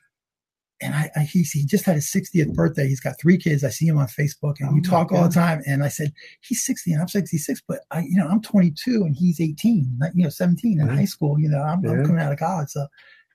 [0.83, 2.89] And I, I he, he just had his 60th birthday.
[2.89, 3.65] He's got three kids.
[3.65, 5.63] I see him on Facebook and Oh we talk all the time.
[5.67, 9.15] And I said, he's 60 and I'm 66, but I, you know, I'm 22 and
[9.15, 10.95] he's 18, you know, 17 in Yeah.
[10.95, 11.39] high school.
[11.39, 12.71] You know, I'm, I'm coming out of college.
[12.71, 12.87] So,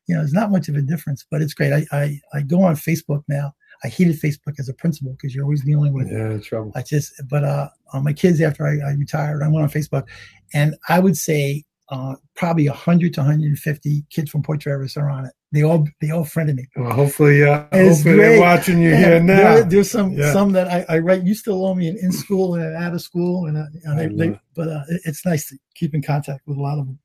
[0.08, 1.74] you know, there's not much of a difference, but it's great.
[1.74, 3.54] I, I, I go on Facebook now.
[3.84, 6.72] I hated Facebook as a principal because you're always dealing with Yeah, trouble.
[6.76, 7.70] I just, but uh,
[8.02, 10.08] my kids after I, I retired, I went on Facebook,
[10.54, 15.26] and I would say uh, probably 100 to 150 kids from Port Jervis are on
[15.26, 15.34] it.
[15.52, 16.66] They all they all friended me.
[16.76, 18.30] Well, hopefully, uh, It's hopefully great.
[18.30, 19.36] they're watching you here now.
[19.56, 20.34] there- there's some Yeah.
[20.34, 21.24] some that I, I write.
[21.24, 24.00] You still owe me an in school and an out of school, and, uh, and
[24.00, 26.88] I they, they, but uh, it's nice to keep in contact with a lot of
[26.88, 27.00] them.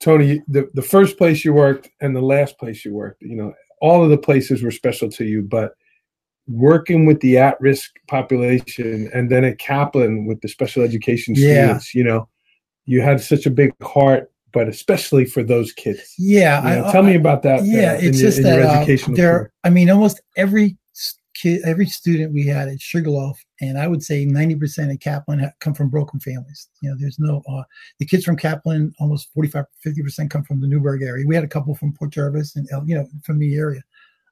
[0.00, 3.52] Tony, the, the first place you worked and the last place you worked, you know,
[3.80, 5.72] all of the places were special to you, but
[6.48, 11.78] working with the at risk population and then at Kaplan with the special education Yeah.
[11.78, 12.28] students, you know,
[12.86, 16.14] you had such a big heart, but especially for those kids.
[16.18, 17.64] Yeah, You know, tell me about that.
[17.64, 19.32] yeah, uh, in it's your- just that uh, there.
[19.32, 19.52] career.
[19.64, 20.76] I mean, almost every
[21.40, 25.50] kid, every student we had at Sugarloaf, and I would say ninety percent at Kaplan
[25.60, 26.68] come from broken families.
[26.82, 27.62] You know, there's no uh,
[27.98, 31.26] the kids from Kaplan, almost 45, 50 percent come from the Newburgh area.
[31.26, 33.82] We had a couple from Port Jervis and you know from the area.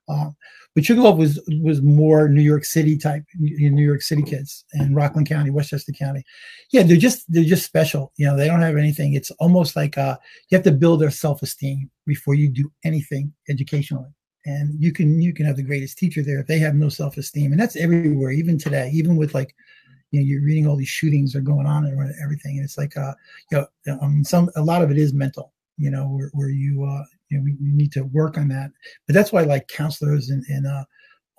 [0.09, 0.31] Uh,
[0.75, 5.29] but Sugarloaf was was more New York City type, New York City kids in Rockland
[5.29, 6.23] County, Westchester County.
[6.73, 8.12] Yeah, they're just they're just special.
[8.16, 9.14] You know, they don't have anything.
[9.14, 10.16] It's almost like uh,
[10.49, 14.11] you have to build their self esteem before you do anything educationally.
[14.48, 17.18] And you can you can have the greatest teacher there if they have no self
[17.18, 19.54] esteem, and that's everywhere, even today, even with like.
[20.11, 22.96] You know, you're reading all these shootings are going on and everything, and it's like,
[22.96, 23.12] uh,
[23.52, 25.52] you know, um, some a lot of it is mental.
[25.76, 28.70] You know, where, where you, uh, you know, we, need to work on that.
[29.06, 30.84] But that's why, like counselors and and uh,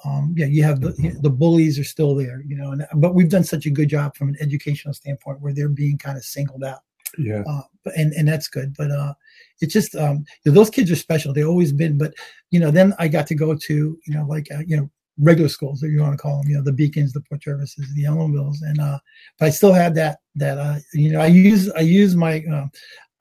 [0.06, 2.72] um, yeah, you have the the bullies are still there, you know.
[2.72, 5.98] And but we've done such a good job from an educational standpoint where they're being
[5.98, 6.82] kind of singled out.
[7.18, 7.44] Yeah.
[7.48, 7.62] Uh,
[7.96, 8.76] and and that's good.
[8.78, 9.14] But uh,
[9.62, 11.34] it's just um, those kids are special.
[11.34, 11.98] They've always been.
[11.98, 12.14] But
[12.52, 15.50] you know, then I got to go to you know like uh, you know regular
[15.50, 16.50] schools that you want to call them.
[16.50, 19.00] You know, the Beacons, the Port Jervises, the Ellenvilles, and uh,
[19.38, 22.68] but I still had that that uh, you know I use I use my uh,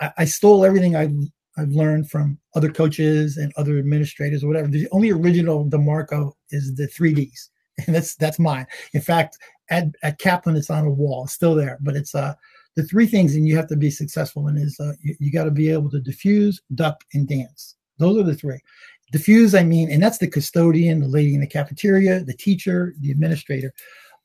[0.01, 1.11] I, I stole everything I.
[1.57, 4.69] I've learned from other coaches and other administrators or whatever.
[4.69, 7.51] The only original DeMarco is the three Ds,
[7.85, 8.65] and that's that's mine.
[8.95, 9.39] In fact,
[9.71, 12.35] at, at Kaplan, it's on a wall, it's still there, but it's uh
[12.79, 15.45] the three things, and you have to be successful in is uh, you, you got
[15.45, 17.75] to be able to diffuse, duck, and dance.
[17.99, 18.61] Those are the three.
[19.11, 23.11] Diffuse, I mean, and that's the custodian, the lady in the cafeteria, the teacher, the
[23.11, 23.75] administrator.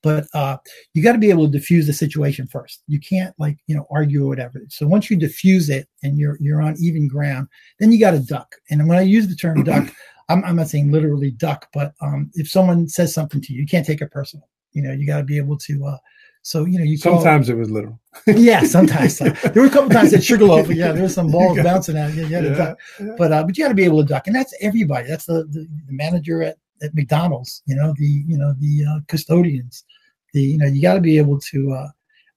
[0.04, 0.58] But uh,
[0.94, 2.84] you got to be able to diffuse the situation first.
[2.88, 4.62] You can't like you know argue or whatever.
[4.70, 7.48] So once you diffuse it and you're you're on even ground,
[7.80, 8.54] then you got to duck.
[8.70, 9.92] And when I use the term duck,
[10.30, 13.68] I'm, I'm not saying literally duck, but um, if someone says something to you, you
[13.68, 14.48] can't take it personal.
[14.74, 15.98] You know, you got to be able to uh,
[16.44, 18.00] so you know, you sometimes it was little.
[18.28, 20.68] yeah, sometimes there were a couple times at Sugarloaf.
[20.70, 22.14] Yeah, there were some balls bouncing out.
[22.14, 23.16] Yeah, yeah, yeah.
[23.18, 25.08] But uh, but you got to be able to duck, and that's everybody.
[25.08, 27.64] That's the, the, the manager at, at McDonald's.
[27.66, 29.86] You know, the you know the uh, custodians.
[30.34, 31.72] The you know you got to be able to.
[31.72, 31.88] Uh,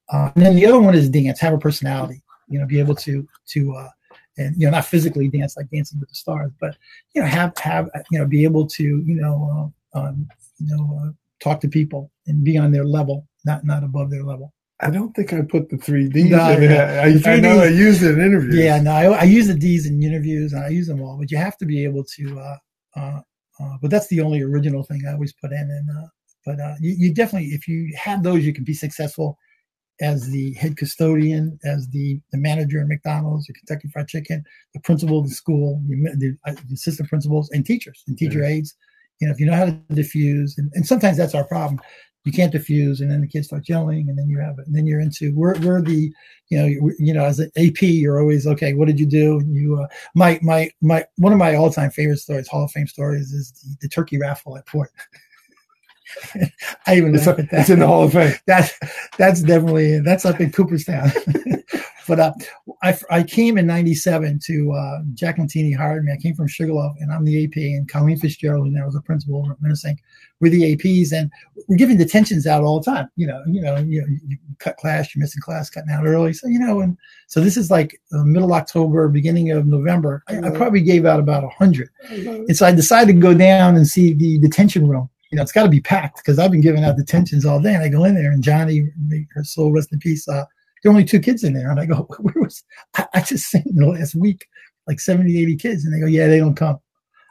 [0.09, 1.41] uh, and then the other one is dance.
[1.41, 2.23] Have a personality.
[2.49, 3.89] You know, be able to to uh,
[4.39, 6.77] and you know not physically dance like Dancing with the Stars, but
[7.13, 11.01] you know have have you know be able to you know uh, um, you know
[11.03, 14.53] uh, talk to people and be on their level not not above their level.
[14.81, 16.31] I don't think I put the three Ds.
[16.31, 18.57] No, I mean, I, I, I, know I used it in interviews.
[18.57, 21.31] Yeah, no, I, I, use the D's in interviews and I use them all, but
[21.31, 22.39] you have to be able to.
[22.39, 22.57] Uh,
[22.95, 23.21] uh,
[23.59, 25.59] uh, but that's the only original thing I always put in.
[25.59, 26.09] And uh,
[26.45, 29.39] but uh, you, you, definitely, if you have those, you can be successful
[30.03, 34.81] as the head custodian, as the, the manager at McDonald's, the Kentucky Fried Chicken, the
[34.81, 38.49] principal of the school, the, the, uh, the assistant principals, and teachers and teacher yeah.
[38.49, 38.77] aides.
[39.21, 41.81] You know, if you know how to diffuse, and, and sometimes that's our problem
[42.27, 44.75] you can't diffuse and then the kids start yelling and then you have it and
[44.75, 46.13] then you're into we're, we're the
[46.49, 46.67] you know
[46.99, 49.87] you know as an ap you're always okay what did you do and you uh,
[50.15, 53.77] my my my one of my all-time favorite stories hall of fame stories is the,
[53.83, 54.91] the turkey raffle at port
[56.87, 58.33] I even it's, a, it's in the Hall of Fame.
[58.47, 58.73] That
[59.19, 61.11] that's definitely that's up in Cooperstown.
[62.07, 62.33] but uh,
[62.83, 66.13] I, I came in '97 to uh, Jack Montini hired me.
[66.13, 69.01] I came from Sugarloaf, and I'm the AP, and Colleen Fitzgerald, and I was a
[69.01, 69.99] principal at Minisink.
[70.41, 71.31] We're the APs, and
[71.69, 73.09] we're giving detentions out all the time.
[73.17, 76.33] You know, you know, you, know, you cut class, you're missing class, cutting out early.
[76.33, 80.23] So you know, and so this is like middle October, beginning of November.
[80.29, 83.77] I, I probably gave out about a hundred, and so I decided to go down
[83.77, 86.61] and see the detention room you know, it's got to be packed because I've been
[86.61, 87.75] giving out detentions all day.
[87.75, 88.89] And I go in there, and Johnny,
[89.35, 90.45] her soul rest in peace, uh,
[90.83, 91.71] there are only two kids in there.
[91.71, 92.63] And I go, where was,
[92.97, 94.47] I, I just sent in the last week
[94.87, 95.85] like 70, 80 kids.
[95.85, 96.79] And they go, yeah, they don't come.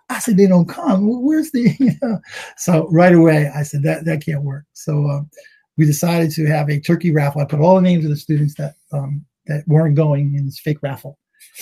[0.09, 1.23] I said, they don't come.
[1.23, 2.19] Where's the, you know?
[2.57, 4.65] So right away, I said, that, that can't work.
[4.73, 5.29] So um,
[5.77, 7.41] we decided to have a turkey raffle.
[7.41, 10.59] I put all the names of the students that, um, that weren't going in this
[10.59, 11.17] fake raffle.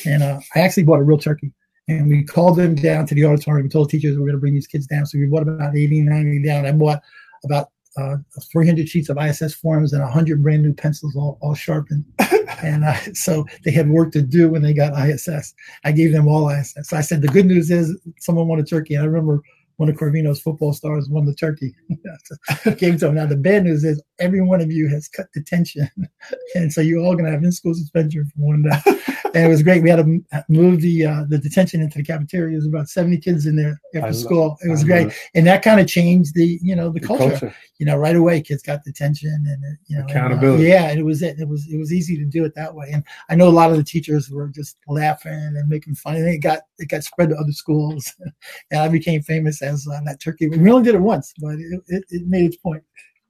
[0.06, 1.54] And uh, I actually bought a real turkey.
[1.88, 3.66] And we called them down to the auditorium.
[3.66, 5.06] We told teachers we were going to bring these kids down.
[5.06, 6.66] So we bought about 80, 90 down.
[6.66, 7.02] I bought
[7.44, 8.18] about uh,
[8.52, 12.04] 300 sheets of ISS forms and 100 brand new pencils, all, all sharpened.
[12.64, 15.54] and uh, so they had work to do when they got ISS.
[15.84, 16.90] I gave them all ISS.
[16.90, 18.96] So I said, the good news is someone won a turkey.
[18.96, 19.42] And I remember
[19.78, 21.74] one of Corvino's football stars won the turkey.
[22.78, 23.16] gave to them.
[23.16, 25.90] Now, the bad news is every one of you has cut detention.
[26.56, 29.22] and so you're all going to have in school suspension for one day.
[29.34, 29.82] And it was great.
[29.82, 32.52] We had to move the uh, the detention into the cafeteria.
[32.52, 34.50] There was about 70 kids in there after I school.
[34.50, 35.14] Love, it was I great.
[35.34, 37.30] And that kind of changed the, you know, the, the culture.
[37.30, 37.56] culture.
[37.80, 40.66] You know, right away, kids got detention and, uh, you know, accountability.
[40.66, 41.40] And, uh, yeah, and it was it.
[41.40, 42.92] It was, it was easy to do it that way.
[42.94, 46.16] And I know a lot of the teachers were just laughing and making fun.
[46.16, 48.14] And it got, it got spread to other schools.
[48.72, 50.48] and I became famous as uh, that turkey.
[50.48, 52.84] We only did it once, but it, it, it made its point.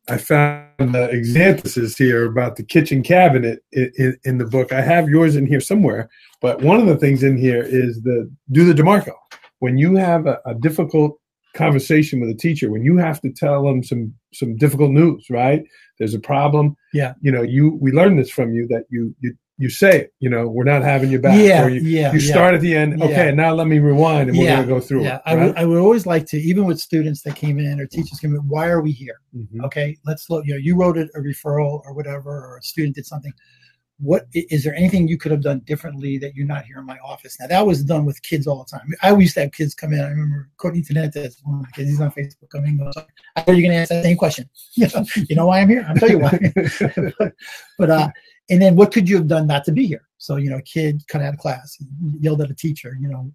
[0.09, 4.73] I found the examples here about the kitchen cabinet in, in, in, the book.
[4.73, 6.09] I have yours in here somewhere,
[6.41, 9.13] but one of the things in here is the do the DeMarco.
[9.59, 11.17] When you have a, a difficult
[11.53, 15.63] conversation with a teacher, when you have to tell them some some difficult news, right?
[15.99, 16.75] There's a problem.
[16.93, 17.13] Yeah.
[17.21, 20.29] You know, you we learned this from you that you you you say it, you
[20.29, 21.39] know, we're not having you back.
[21.39, 22.55] Yeah, you, yeah, you start yeah.
[22.57, 23.01] at the end.
[23.01, 23.31] Okay, yeah.
[23.31, 25.15] now let me rewind and we're yeah, going to go through yeah.
[25.15, 25.21] it.
[25.25, 28.19] I, would, I would always like to, even with students that came in or teachers
[28.19, 29.21] came in, why are we here?
[29.33, 29.63] Mm-hmm.
[29.63, 32.95] Okay, let's look, you know, you wrote it, a referral or whatever, or a student
[32.95, 33.31] did something.
[33.99, 36.97] What is there anything you could have done differently that you're not here in my
[36.97, 37.37] office?
[37.39, 38.85] Now that was done with kids all the time.
[39.01, 40.01] I used to have kids come in.
[40.01, 42.79] I remember Courtney Tenentes, one of my kids, he's on Facebook coming.
[42.79, 44.49] Goes, I thought you're going to ask that same question.
[44.75, 45.85] You know, you know why I'm here?
[45.87, 46.53] I'll tell you why.
[47.19, 47.33] but,
[47.77, 48.09] but uh,
[48.49, 50.07] and then what could you have done not to be here?
[50.17, 51.77] So, you know, a kid cut out of class,
[52.19, 53.31] yelled at a teacher, you know,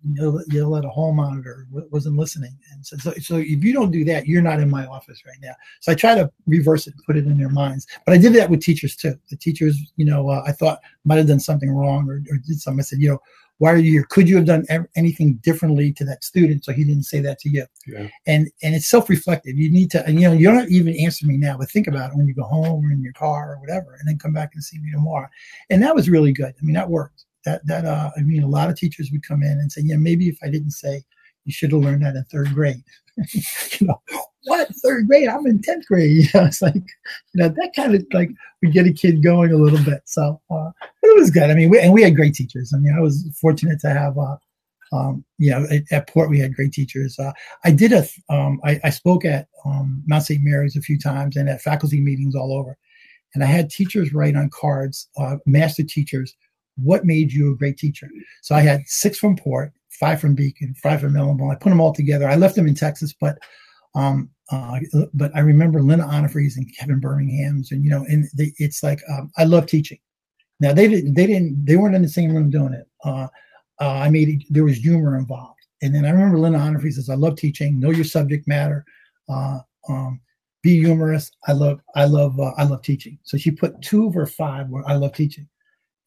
[0.51, 2.57] yelled, at a hall monitor, wasn't listening.
[2.73, 5.37] And so, so, so, if you don't do that, you're not in my office right
[5.43, 5.53] now.
[5.81, 7.87] So I try to reverse it, put it in their minds.
[8.07, 9.19] But I did that with teachers too.
[9.31, 12.61] The teachers, you know, uh, I thought might have done something wrong or, or did
[12.61, 12.81] something.
[12.81, 13.19] I said, you know,
[13.59, 14.07] why are you here?
[14.09, 14.65] Could you have done
[14.97, 17.67] anything differently to that student so he didn't say that to you?
[17.87, 18.09] Yeah.
[18.27, 19.57] And and it's self-reflective.
[19.57, 22.13] You need to, and you know, you don't even answer me now, but think about
[22.13, 24.51] it when you go home or in your car or whatever, and then come back
[24.55, 25.29] and see me tomorrow.
[25.71, 26.55] And that was really good.
[26.61, 27.25] I mean, that worked.
[27.45, 29.97] That that uh, I mean, a lot of teachers would come in and say, yeah,
[29.97, 31.03] maybe if I didn't say,
[31.45, 32.85] you should have learned that in third grade.
[33.81, 34.01] you know,
[34.45, 35.29] what third grade?
[35.29, 36.09] I'm in tenth grade.
[36.33, 36.85] You know, it's like, you
[37.35, 38.31] know, that kind of like
[38.63, 40.03] we get a kid going a little bit.
[40.05, 40.71] So uh,
[41.03, 41.51] it was good.
[41.51, 42.73] I mean, we, and we had great teachers.
[42.75, 44.37] I mean, I was fortunate to have, uh,
[44.93, 47.19] um, you know, at, at, Port we had great teachers.
[47.19, 47.33] Uh,
[47.65, 50.43] I did a, um, I, I, spoke at um, Mount St.
[50.43, 52.77] Mary's a few times and at faculty meetings all over,
[53.35, 56.35] and I had teachers write on cards, uh, master teachers,
[56.77, 58.09] what made you a great teacher.
[58.43, 61.51] So I had six from Port, five from Beacon, five from Illinois.
[61.51, 62.29] I put them all together.
[62.29, 63.39] I left them in Texas, but
[63.95, 64.81] um, uh,
[65.15, 69.01] but I remember Linda Onifries and Kevin Birmingham's, and you know, and they, it's like
[69.11, 69.99] um, I love teaching.
[70.61, 72.87] Now they didn't, they didn't, they weren't in the same room doing it.
[73.05, 73.29] Uh,
[73.81, 77.15] uh, I made there was humor involved, and then I remember Linda Onifries says, "I
[77.15, 77.79] love teaching.
[77.79, 78.85] Know your subject matter.
[79.29, 80.21] Uh, um,
[80.63, 81.31] be humorous.
[81.47, 84.69] I love, I love, uh, I love teaching." So she put two of her five
[84.69, 85.49] where I love teaching,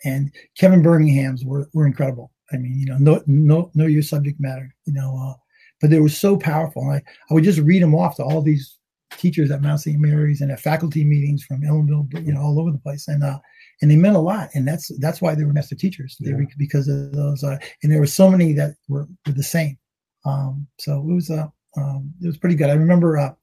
[0.03, 2.31] and Kevin Birmingham's were were incredible.
[2.51, 4.73] I mean, you know, know know, know your subject matter.
[4.85, 5.33] You know, uh,
[5.81, 6.89] but they were so powerful.
[6.89, 6.97] I,
[7.29, 8.77] I would just read them off to all these
[9.17, 9.99] teachers at Mount St.
[9.99, 13.07] Mary's and at faculty meetings from Ellenville, you know, all over the place.
[13.07, 13.39] And, uh,
[13.81, 14.49] and they meant a lot.
[14.53, 16.35] And that's, that's why they were master teachers yeah.
[16.35, 19.77] were, because of those, uh, and there were so many that were, were the same.
[20.25, 22.69] Um, so it was, uh, um, it was pretty good.
[22.69, 23.33] I remember, uh,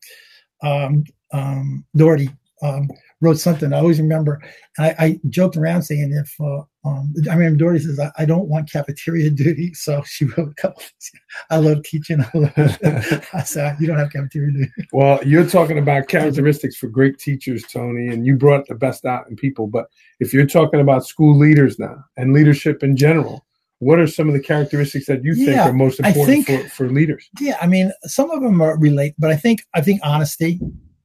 [0.62, 2.30] um, um, Doherty,
[2.62, 2.88] um,
[3.20, 3.72] wrote something.
[3.72, 4.40] I always remember.
[4.78, 8.48] I, I joked around saying if uh, um, I remember Dory says I, I, don't
[8.48, 10.80] want cafeteria duty, so she wrote a couple.
[10.80, 11.10] Things.
[11.50, 12.20] I love teaching.
[12.34, 14.70] I, love I said you don't have cafeteria duty.
[14.92, 19.28] Well, you're talking about characteristics for great teachers, Tony, and you brought the best out
[19.28, 19.66] in people.
[19.66, 19.86] But
[20.20, 23.44] if you're talking about school leaders now and leadership in general,
[23.80, 26.68] what are some of the characteristics that you think yeah, are most important think, for,
[26.68, 27.28] for leaders?
[27.40, 30.60] Yeah, I mean, some of them are relate, but I think I think honesty.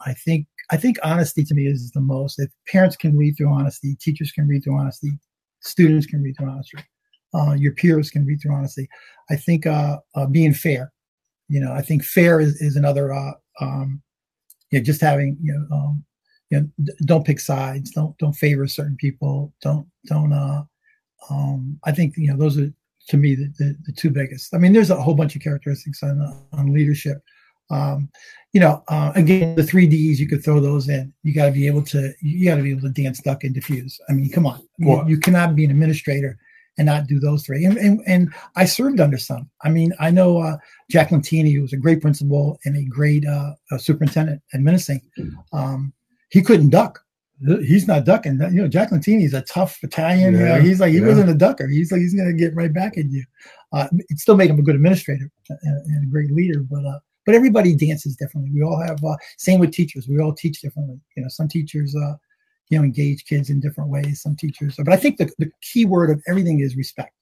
[0.06, 2.40] I think I think honesty to me is the most.
[2.40, 5.12] If parents can read through honesty, teachers can read through honesty,
[5.60, 6.80] students can read through honesty,
[7.36, 8.90] uh, your peers can read through honesty.
[9.30, 10.92] I think uh, uh, being fair,
[11.48, 13.14] you know, I think fair is, is another.
[13.14, 14.02] Uh, um,
[14.72, 16.04] you know, just having you know, um,
[16.50, 20.34] you know, d- don't pick sides, don't don't favor certain people, don't don't.
[20.34, 20.64] Uh,
[21.30, 22.74] um, I think you know those are
[23.10, 24.56] to me the, the, the two biggest.
[24.56, 26.20] I mean, there's a whole bunch of characteristics on
[26.52, 27.22] on leadership.
[27.70, 28.10] Um,
[28.54, 31.12] you know, uh, again, the three Ds, you could throw those in.
[31.24, 33.54] You got to be able to, you got to be able to dance, duck, and
[33.54, 34.00] diffuse.
[34.08, 36.38] I mean, come on, you, you, cannot be an administrator
[36.78, 37.66] and not do those three.
[37.66, 39.50] And and, and I served under some.
[39.64, 40.58] I mean, I know uh,
[40.90, 45.10] Jack Lentini, who was a great principal and a great uh, superintendent administrating.
[45.52, 45.92] Um,
[46.30, 47.00] he couldn't duck.
[47.46, 48.40] He's not ducking.
[48.40, 50.34] You know, Jack is a tough Italian.
[50.34, 51.08] Yeah, you know, he's like he yeah.
[51.08, 51.68] wasn't a ducker.
[51.68, 53.24] He's like he's going to get right back at you.
[53.74, 57.00] Uh, it still made him a good administrator and, and a great leader, but uh,
[57.26, 58.52] but everybody dances differently.
[58.54, 60.08] We all have uh, same with teachers.
[60.08, 61.00] We all teach differently.
[61.16, 62.16] You know, some teachers uh,
[62.70, 64.22] you know engage kids in different ways.
[64.22, 67.14] Some teachers, but I think the, the key word of everything is respect.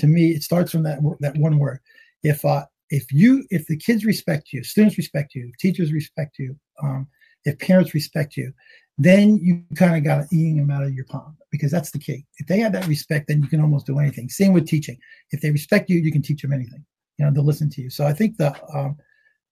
[0.00, 1.80] To me, it starts from that that one word.
[2.22, 6.56] If uh, if you if the kids respect you, students respect you, teachers respect you,
[6.82, 7.06] um,
[7.44, 8.52] if parents respect you,
[8.98, 12.24] then you kind of got eating them out of your palm because that's the key.
[12.38, 14.28] If they have that respect, then you can almost do anything.
[14.28, 14.98] Same with teaching.
[15.30, 16.84] If they respect you, you can teach them anything.
[17.18, 17.90] You know, they'll listen to you.
[17.90, 18.96] So I think the um,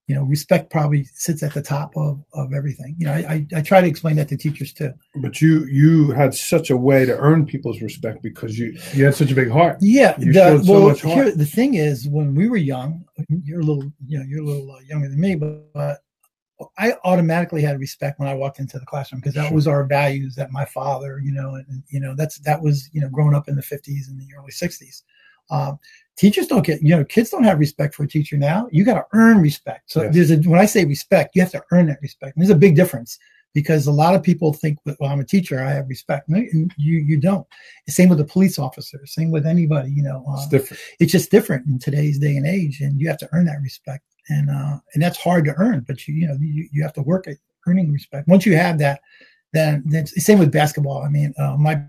[0.08, 2.96] you know, respect probably sits at the top of, of everything.
[2.98, 4.92] You know, I, I, I try to explain that to teachers too.
[5.16, 9.14] But you you had such a way to earn people's respect because you you had
[9.14, 9.76] such a big heart.
[9.80, 10.14] Yeah.
[10.18, 13.92] You the, well, so here, the thing is, when we were young, you're a little
[14.06, 16.00] you know you're a little uh, younger than me, but, but
[16.78, 19.54] I automatically had respect when I walked into the classroom because that sure.
[19.54, 23.00] was our values that my father, you know, and you know that's that was you
[23.00, 25.02] know growing up in the 50s and the early 60s.
[25.52, 25.78] Um,
[26.16, 28.68] teachers don't get, you know, kids don't have respect for a teacher now.
[28.72, 29.90] You got to earn respect.
[29.90, 30.14] So yes.
[30.14, 32.36] there's a, when I say respect, you have to earn that respect.
[32.36, 33.18] And there's a big difference
[33.54, 36.28] because a lot of people think, well, I'm a teacher, I have respect.
[36.28, 37.46] No, you you don't.
[37.86, 39.04] Same with a police officer.
[39.04, 39.90] Same with anybody.
[39.90, 40.82] You know, uh, it's different.
[41.00, 44.04] It's just different in today's day and age, and you have to earn that respect.
[44.30, 47.02] And uh, and that's hard to earn, but you you know you, you have to
[47.02, 47.36] work at
[47.66, 48.26] earning respect.
[48.26, 49.00] Once you have that,
[49.52, 51.02] then, then same with basketball.
[51.02, 51.82] I mean, uh, my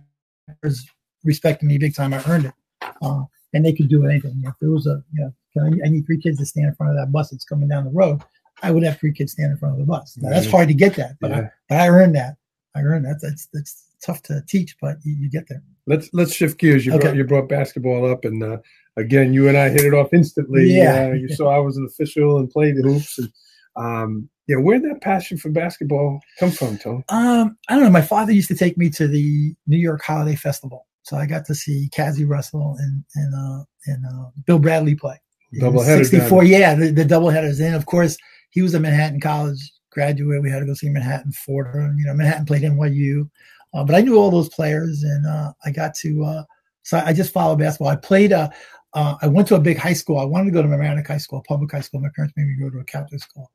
[1.24, 2.14] respected me big time.
[2.14, 2.54] I earned it.
[3.02, 3.24] Uh,
[3.54, 4.42] and they could do anything.
[4.46, 6.98] If there was a, you know, I need three kids to stand in front of
[6.98, 8.22] that bus that's coming down the road,
[8.62, 10.18] I would have three kids stand in front of the bus.
[10.18, 11.40] Now, that's hard to get that, but, yeah.
[11.40, 12.38] I, but I earned that.
[12.76, 13.20] I earned that.
[13.22, 15.62] That's that's tough to teach, but you, you get there.
[15.86, 16.86] Let's let's shift gears.
[16.86, 17.04] You Okay.
[17.04, 18.58] brought you brought basketball up, and uh,
[18.98, 20.74] again, you and I hit it off instantly.
[20.76, 21.10] Yeah.
[21.10, 23.32] Uh, you saw I was an official and played the hoops, and
[23.76, 27.04] um, yeah, where'd that passion for basketball come from, Tony?
[27.10, 27.90] Um, I don't know.
[27.92, 31.46] My father used to take me to the New York Holiday Festival, so I got
[31.46, 35.20] to see Cazzie Russell and and uh, and uh, Bill Bradley play.
[35.52, 37.60] It was 64, yeah, the, the double headers.
[37.60, 38.18] And of course,
[38.50, 39.60] he was a Manhattan College
[39.92, 40.42] graduate.
[40.42, 41.96] We had to go see Manhattan Fordham.
[42.00, 43.30] You know, Manhattan played NYU,
[43.74, 46.24] uh, but I knew all those players, and uh, I got to.
[46.24, 46.44] Uh,
[46.82, 47.90] so I just followed basketball.
[47.90, 48.34] I played.
[48.34, 48.50] Uh,
[48.94, 50.20] uh, I went to a big high school.
[50.20, 52.00] I wanted to go to Mamaroneck High School, a public high school.
[52.00, 53.52] My parents made me go to a Catholic school,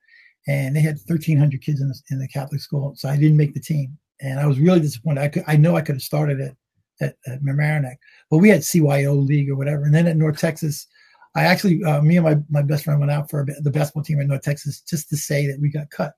[0.46, 3.54] and they had 1,300 kids in the, in the Catholic school, so I didn't make
[3.54, 5.20] the team, and I was really disappointed.
[5.20, 6.56] I could, I know I could have started it
[7.00, 7.96] at, at Mamaroneck,
[8.30, 10.86] but we had CYO league or whatever, and then at North Texas.
[11.34, 14.02] I actually, uh, me and my, my best friend went out for bit- the basketball
[14.02, 16.14] team in North Texas just to say that we got cut.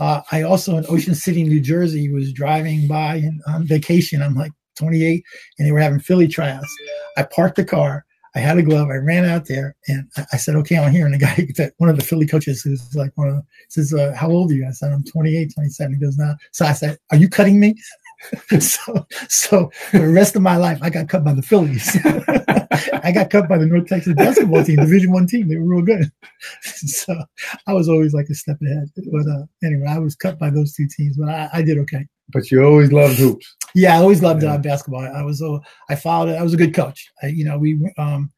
[0.00, 4.22] Uh, I also in Ocean City, New Jersey, was driving by on vacation.
[4.22, 5.22] I'm like 28,
[5.58, 6.74] and they were having Philly tryouts.
[7.16, 8.04] I parked the car.
[8.34, 8.88] I had a glove.
[8.90, 11.72] I ran out there, and I, I said, "Okay, I'm here." And the guy, that
[11.78, 14.54] one of the Philly coaches, who's like one of, the, says, uh, "How old are
[14.54, 17.58] you?" I said, "I'm 28, 27." He goes, "Now." So I said, "Are you cutting
[17.58, 17.74] me?"
[18.60, 21.96] so, so for the rest of my life, I got cut by the Phillies.
[23.04, 25.48] I got cut by the North Texas basketball team, Division One team.
[25.48, 26.10] They were real good.
[26.62, 27.14] so
[27.66, 28.90] I was always like a step ahead.
[28.96, 32.06] But uh, anyway, I was cut by those two teams, but I, I did okay.
[32.30, 33.56] But you always loved hoops.
[33.74, 34.54] Yeah, I always loved Yeah.
[34.54, 35.00] uh, basketball.
[35.00, 35.58] I was uh,
[35.88, 36.36] I followed it.
[36.36, 37.10] I was a good coach.
[37.22, 38.30] I, you know, we um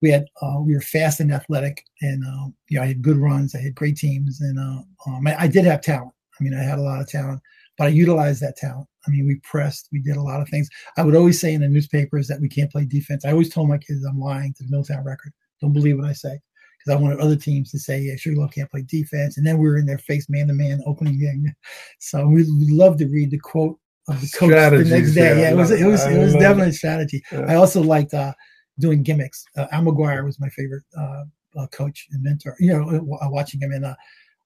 [0.00, 3.16] we had uh, we were fast and athletic, and uh, you know I had good
[3.16, 3.54] runs.
[3.54, 6.12] I had great teams, and uh, um, I, I did have talent.
[6.38, 7.40] I mean, I had a lot of talent,
[7.78, 8.88] but I utilized that talent.
[9.06, 10.68] I mean, we pressed, we did a lot of things.
[10.96, 13.24] I would always say in the newspapers that we can't play defense.
[13.24, 15.32] I always told my kids I'm lying to the Middletown record.
[15.60, 16.38] Don't believe what I say.
[16.78, 19.36] Because I wanted other teams to say, yeah, Sugarloaf can't play defense.
[19.38, 21.52] And then we were in their face man to man opening game.
[22.00, 23.78] So we love to read the quote
[24.08, 25.36] of the coach the next day.
[25.36, 26.18] yeah, Yeah, it was it was it.
[26.18, 26.74] was definitely it.
[26.74, 27.22] strategy.
[27.30, 27.44] Yeah.
[27.48, 28.32] I also liked uh,
[28.80, 29.44] doing gimmicks.
[29.56, 31.22] Uh, Al McGuire was my favorite uh,
[31.56, 32.56] uh, coach and mentor.
[32.58, 33.84] You know, uh, watching him in.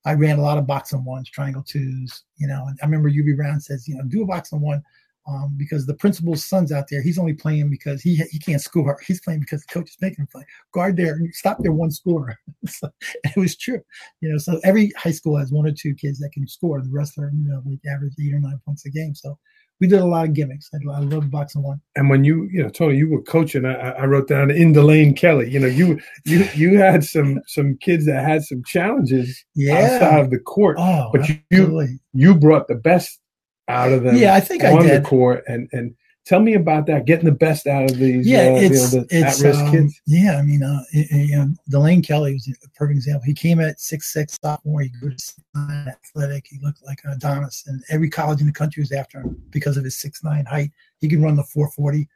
[0.07, 2.23] I ran a lot of box and ones, triangle twos.
[2.37, 4.83] You know, and I remember Hubie Brown says, you know, do a box and one
[5.29, 7.03] um, because the principal's son's out there.
[7.03, 8.99] He's only playing because he he can't score.
[9.05, 10.45] He's playing because the coach is making him play.
[10.73, 12.39] Guard there, and stop their one scorer.
[12.67, 12.89] so,
[13.25, 13.81] it was true.
[14.21, 16.81] You know, so every high school has one or two kids that can score.
[16.81, 19.15] The rest are you know like average eight or nine points a game.
[19.15, 19.39] So
[19.81, 20.71] we did a lot of gimmicks.
[20.73, 21.81] I, I love boxing one.
[21.97, 23.65] And when you, you know, Tony, you were coaching.
[23.67, 25.51] I, I I wrote down in Delane Kelly.
[25.51, 29.29] You know, you you you had some some kids that had some challenges
[29.71, 30.19] outside Yeah.
[30.19, 31.99] of the court, Oh, but you absolutely.
[32.15, 33.21] you brought the best
[33.69, 34.17] out of them.
[34.17, 35.03] Yeah, I think I on did.
[35.03, 35.45] the court.
[35.47, 35.95] And and
[36.27, 38.27] tell me about that, getting the best out of these.
[38.27, 40.01] Yeah, uh, you know, the it's at-risk um, kids.
[40.07, 40.37] yeah.
[40.37, 43.23] I mean, uh, it- it, you know, Delane Kelly was a perfect example.
[43.25, 44.83] He came at six six sophomore.
[44.83, 46.47] He grew to 6'9", athletic.
[46.49, 49.77] He looked like an Adonis, and every college in the country was after him because
[49.77, 50.71] of his six nine height.
[51.01, 52.09] He could run the four forty,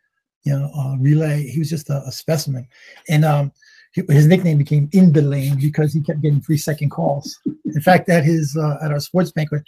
[0.43, 1.47] you know, uh, relay.
[1.47, 2.67] He was just a, a specimen,
[3.09, 3.53] and um,
[3.93, 7.39] his nickname became In Delane because he kept getting three second calls.
[7.65, 9.63] In fact, at his uh, at our sports banquet.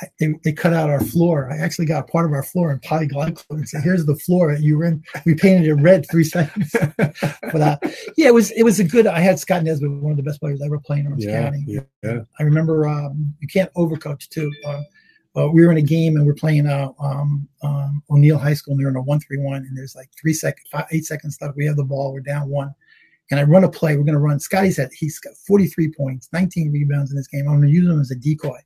[0.00, 1.50] I, they, they cut out our floor.
[1.52, 4.62] I actually got part of our floor in polyglycol and said, "Here's the floor that
[4.62, 6.70] you were in." We painted it red three seconds.
[6.72, 7.76] but uh,
[8.16, 9.06] yeah, it was it was a good.
[9.06, 11.42] I had Scott Nesbitt, one of the best players I ever played in Orange Yeah,
[11.42, 11.64] County.
[12.02, 12.20] yeah.
[12.38, 14.50] I remember um, you can't overcoach too.
[14.66, 14.86] Um,
[15.36, 18.72] uh, we were in a game and we're playing uh, um, um, O'Neill High School.
[18.72, 21.56] And they're in a one-three-one, and there's like three seconds, five, eight seconds left.
[21.56, 22.12] We have the ball.
[22.12, 22.74] We're down one,
[23.30, 23.96] and I run a play.
[23.96, 24.40] We're going to run.
[24.40, 27.42] Scotty's at he's got 43 points, 19 rebounds in this game.
[27.48, 28.58] I'm going to use him as a decoy,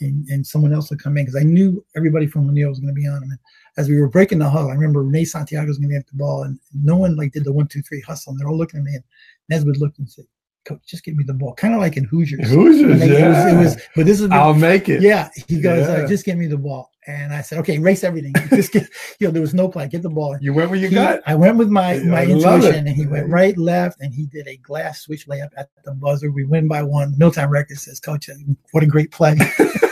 [0.00, 2.94] and, and someone else would come in because I knew everybody from O'Neill was going
[2.94, 3.30] to be on him.
[3.30, 3.38] And
[3.78, 6.16] as we were breaking the huddle, I remember Renee Santiago was going to get the
[6.16, 8.32] ball, and no one like did the one, two, three hustle.
[8.32, 9.04] And they're all looking at me, and
[9.48, 10.24] Nesbitt looked and said,
[10.64, 12.48] "Coach, just give me the ball." Kind of like in Hoosiers.
[12.50, 15.00] Hoosiers, And they- it, was, it was, but this is I'll make it.
[15.02, 15.28] yeah.
[15.48, 16.04] He goes, Yeah.
[16.04, 18.32] uh, just give me the ball, and I said, okay, erase everything.
[18.50, 18.88] Just get,
[19.20, 19.86] you know, there was no play.
[19.88, 20.36] Get the ball.
[20.40, 21.20] You went where you He- got.
[21.26, 24.46] I went with my my I intuition, and he went right, left, and he did
[24.48, 26.30] a glass switch layup at the buzzer.
[26.30, 27.12] We win by one.
[27.12, 28.28] Middletown Records says, "Coach,
[28.72, 29.36] what a great play."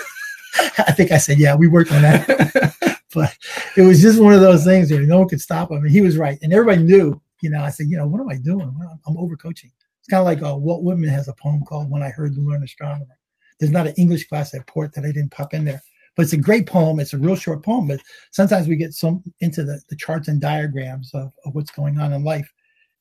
[0.87, 2.75] I think I said, "Yeah, we worked on that."
[3.14, 3.37] but
[3.77, 6.01] it was just one of those things where no one could stop him, and he
[6.01, 7.20] was right, and everybody knew.
[7.41, 8.75] You know, I said, "You know, what am I doing?
[9.07, 9.70] I'm overcoaching."
[10.01, 12.41] It's kind of like uh, Walt Whitman has a poem called "When I Heard the
[12.41, 13.18] Learn'd Astronomer."
[13.61, 15.81] There's not an English class at Port that I didn't pop in there,
[16.16, 16.99] but it's a great poem.
[16.99, 18.01] It's a real short poem, but
[18.33, 22.12] sometimes we get so into the, the charts and diagrams of, of what's going on
[22.12, 22.53] in life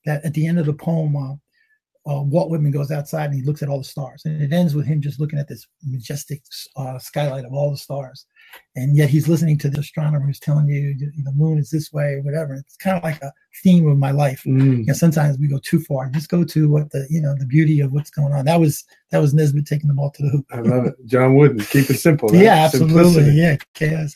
[0.05, 1.35] that at the end of the poem, uh,
[2.05, 4.75] uh, Walt Whitman goes outside and he looks at all the stars, and it ends
[4.75, 6.41] with him just looking at this majestic
[6.75, 8.25] uh, skylight of all the stars,
[8.75, 12.15] and yet he's listening to the astronomer who's telling you the moon is this way
[12.15, 12.55] or whatever.
[12.55, 13.31] It's kind of like a
[13.63, 14.43] theme of my life.
[14.45, 14.79] Mm.
[14.79, 16.09] You know, sometimes we go too far.
[16.09, 18.45] Just go to what the you know the beauty of what's going on.
[18.45, 20.45] That was that was Nesbitt taking the ball to the hoop.
[20.51, 20.95] I love it.
[21.05, 21.59] John Wooden.
[21.59, 22.29] Keep it simple.
[22.29, 22.41] right?
[22.43, 23.03] yeah, absolutely.
[23.03, 23.37] Simplicity.
[23.37, 24.15] Yeah, chaos.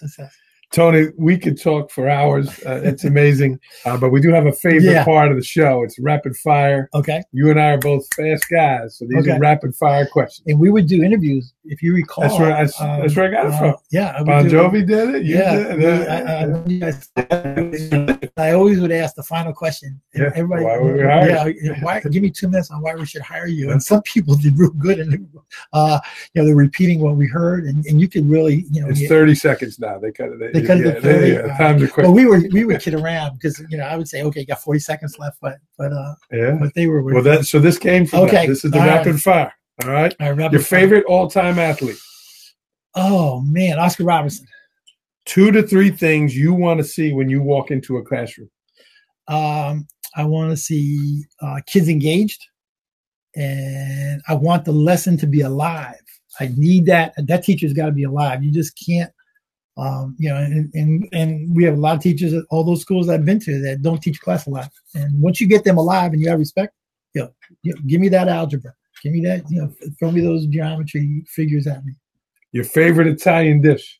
[0.73, 2.49] Tony, we could talk for hours.
[2.65, 3.57] Uh, it's amazing.
[3.85, 5.05] Uh, but we do have a favorite Yeah.
[5.05, 5.81] part of the show.
[5.83, 6.89] It's rapid fire.
[6.93, 7.21] Okay.
[7.31, 9.31] You and I are both fast guys, so these Okay.
[9.31, 10.43] are rapid fire questions.
[10.47, 12.23] And we would do interviews, if you recall.
[12.23, 13.75] That's where I- that's where I got it from.
[13.91, 14.15] Yeah.
[14.19, 15.23] I Bon do- Jovi did it.
[15.23, 15.75] You Yeah,
[16.67, 16.83] did
[17.29, 18.16] it.
[18.37, 20.01] I, I, when you guys- I always would ask the final question.
[20.13, 23.05] Yeah, everybody, why would we hire yeah, why, give me two minutes on why we
[23.05, 23.71] should hire you.
[23.71, 25.27] And some people did real good, and
[25.73, 25.99] uh,
[26.33, 29.07] you know they're repeating what we heard, and, and you could really, you know, it's
[29.07, 29.97] 30 seconds now.
[29.99, 30.53] They cut it.
[30.53, 31.27] They cut it yeah, to 30?
[31.31, 32.05] yeah, time to quit.
[32.05, 34.45] well, we were we would kid around because you know I would say, okay, you
[34.45, 36.57] got forty seconds left, but but uh, yeah.
[36.59, 38.45] but they were Well, that so this came from Okay.
[38.45, 38.47] that.
[38.47, 38.97] This is the All right.
[38.97, 39.53] rapid fire.
[39.83, 40.15] All right.
[40.19, 41.97] I rapid Your favorite all-time athlete.
[42.95, 44.47] Oh man, Oscar Robertson.
[45.27, 48.49] Two to three things you want to see when you walk into a classroom.
[49.27, 52.41] Um, I want to see uh, kids engaged,
[53.35, 55.99] and I want the lesson to be alive.
[56.39, 57.13] I need that.
[57.17, 58.41] That teacher's got to be alive.
[58.41, 59.11] You just can't,
[59.77, 60.37] um, you know.
[60.37, 63.41] And, and and we have a lot of teachers at all those schools I've been
[63.41, 64.69] to that don't teach class alive.
[64.95, 66.73] And once you get them alive and you have respect,
[67.13, 68.73] you know, you know, give me that algebra.
[69.03, 69.43] Give me that.
[69.49, 71.95] You know, throw me those geometry figures at me.
[72.53, 73.99] Your favorite Italian dish.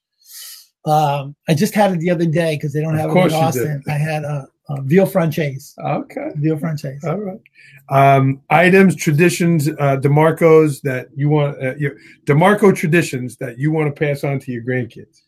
[0.86, 3.84] Um, I just had it the other day because they don't have it in Austin.
[3.88, 5.74] I had a, a veal francese.
[5.84, 6.30] Okay.
[6.36, 7.04] Veal francese.
[7.04, 7.40] All right.
[7.90, 13.94] Um, items, traditions, uh, DeMarco's that you want, uh, your Demarco traditions that you want
[13.94, 15.22] to pass on to your grandkids.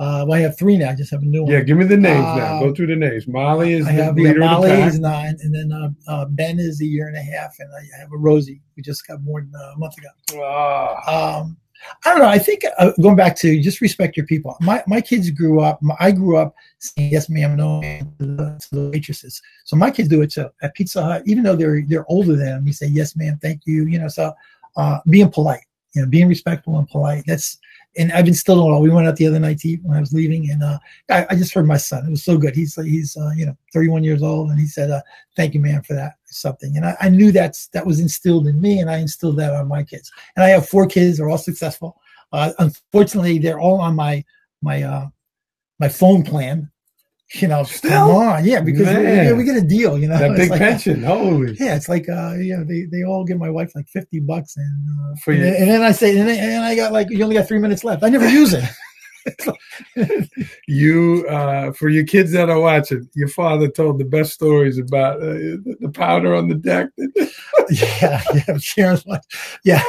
[0.00, 0.90] Uh, well, I have three now.
[0.90, 1.52] I just have a new one.
[1.52, 2.58] Yeah, give me the names now.
[2.58, 3.26] Um, Go through the names.
[3.26, 6.24] Molly is I the have yeah, leader of Molly is nine, and then uh, uh,
[6.26, 9.24] Ben is a year and a half, and I have a Rosie We just got
[9.24, 10.08] born uh, a month ago.
[10.40, 11.56] Ah, Um,
[12.04, 12.28] I don't know.
[12.28, 14.56] I think uh, going back to just respect your people.
[14.60, 15.80] My my kids grew up.
[15.82, 18.26] My, I grew up saying yes, ma'am, no, ma'am to
[18.70, 19.40] the, waitresses.
[19.64, 20.48] So my kids do it too.
[20.62, 23.62] At Pizza Hut, even though they're they're older than them, you say yes, ma'am, thank
[23.64, 23.86] you.
[23.86, 24.32] You know, so
[24.76, 25.64] uh, being polite,
[25.94, 27.24] you know, being respectful and polite.
[27.26, 27.58] That's
[27.98, 28.80] and I've instilled it all.
[28.80, 30.78] We went out the other night to eat when I was leaving, and uh,
[31.10, 32.06] I, I just heard my son.
[32.06, 32.54] It was so good.
[32.54, 35.02] He's he's uh, you know 31 years old, and he said, uh,
[35.36, 38.60] "Thank you, man, for that." Something, and I, I knew that's that was instilled in
[38.60, 40.10] me, and I instilled that on my kids.
[40.36, 42.00] And I have four kids; they're all successful.
[42.32, 44.24] Uh, unfortunately, they're all on my
[44.62, 45.06] my uh,
[45.80, 46.70] my phone plan.
[47.34, 47.92] You know, Still?
[48.16, 49.98] on, yeah, because we, we get a deal.
[49.98, 51.02] You know, that It's big like- pension.
[51.02, 51.54] Holy.
[51.60, 54.56] yeah, it's like uh, you know, they, they all give my wife like fifty bucks,
[54.56, 55.44] and uh, For and, you.
[55.50, 57.58] then, and then I say, and, then, and I got like you only got three
[57.58, 58.02] minutes left.
[58.02, 58.64] I never use it.
[60.66, 65.16] You, uh, for your kids that are watching, your father told the best stories about
[65.16, 65.34] uh,
[65.80, 66.88] the powder on the deck.
[67.70, 69.20] yeah, yeah, Sharon's like,
[69.64, 69.82] yeah.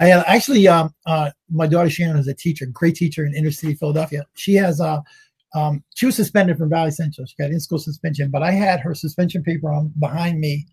[0.00, 3.74] I actually, um, uh, my daughter Sharon is a teacher, great teacher in inner city
[3.74, 4.26] Philadelphia.
[4.34, 5.00] She has, uh,
[5.56, 7.26] um, she was suspended from Valley Central.
[7.26, 10.66] She got in school suspension, but I had her suspension paper on behind me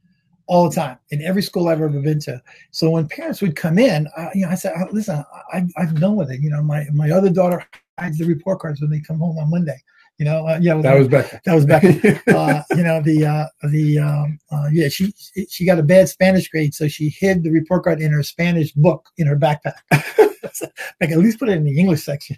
[0.48, 2.42] all the time in every school I've ever been to.
[2.72, 5.24] So when parents would come in, I, you know, I said, "Oh, "Listen,
[5.54, 7.66] I, I've done with it." You know, my my other daughter
[7.98, 9.82] hides the report cards when they come home on Monday.
[10.20, 11.42] You know, uh, yeah, That was Becca.
[11.46, 11.84] that was back
[12.28, 15.14] uh, you know the uh, the um, uh, yeah she
[15.50, 18.72] she got a bad Spanish grade, so she hid the report card in her Spanish
[18.74, 19.74] book in her backpack.
[21.01, 22.38] like at least put it in the English section.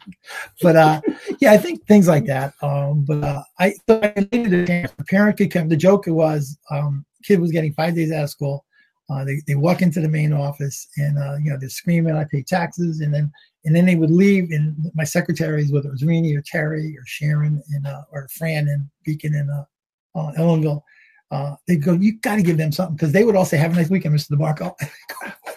[0.62, 1.02] But uh,
[1.40, 2.54] yeah, I think things like that.
[2.62, 4.92] Um, but uh, I, so I needed a chance.
[4.98, 5.70] The parent could come.
[5.70, 8.66] The joke was um, kid was getting five days out of school.
[9.10, 12.24] Uh, they they walk into the main office and uh, you know they're screaming, "I
[12.26, 13.32] pay taxes," and then
[13.64, 14.52] and then they would leave.
[14.52, 18.68] And my secretaries, whether it was Renee or Terry or Sharon and uh, or Fran
[18.68, 19.66] and Beacon and uh,
[20.16, 20.82] uh, Ellenville,
[21.30, 23.74] uh, they go, "You got to give them something," because they would all say, "Have
[23.74, 24.32] a nice weekend, Mr.
[24.32, 24.74] DeMarco."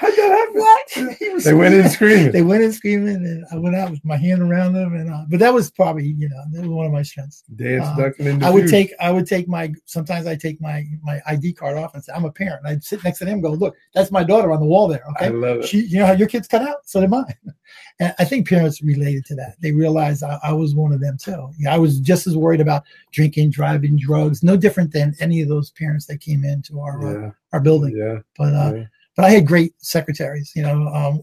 [0.00, 0.10] what?
[0.10, 0.54] How'd that happen?
[0.60, 1.16] What?
[1.18, 2.32] He was They went in screaming.
[2.32, 5.24] They went in screaming, and I went out with my hand around them, and uh,
[5.28, 7.42] but that was probably you know that was one of my strengths.
[7.54, 8.70] Dance Uh, ducking in I would food.
[8.70, 12.12] take I would take my sometimes I take my my ID card off and say
[12.14, 12.60] I'm a parent.
[12.64, 14.88] And I'd sit next to them and go, look, that's my daughter on the wall
[14.88, 15.02] there.
[15.20, 15.30] I Okay.
[15.36, 15.64] love it.
[15.68, 16.78] She, you know how your kids cut out?
[16.84, 17.34] So did mine.
[17.98, 19.56] And I think parents related to that.
[19.60, 21.50] They realized I, I was one of them too.
[21.58, 25.48] Yeah, I was just as worried about drinking, driving, drugs, no different than any of
[25.48, 27.96] those parents that came into our uh, our building.
[27.96, 28.84] yeah, But uh, yeah.
[29.16, 30.52] But I had great secretaries.
[30.54, 31.22] You know, um,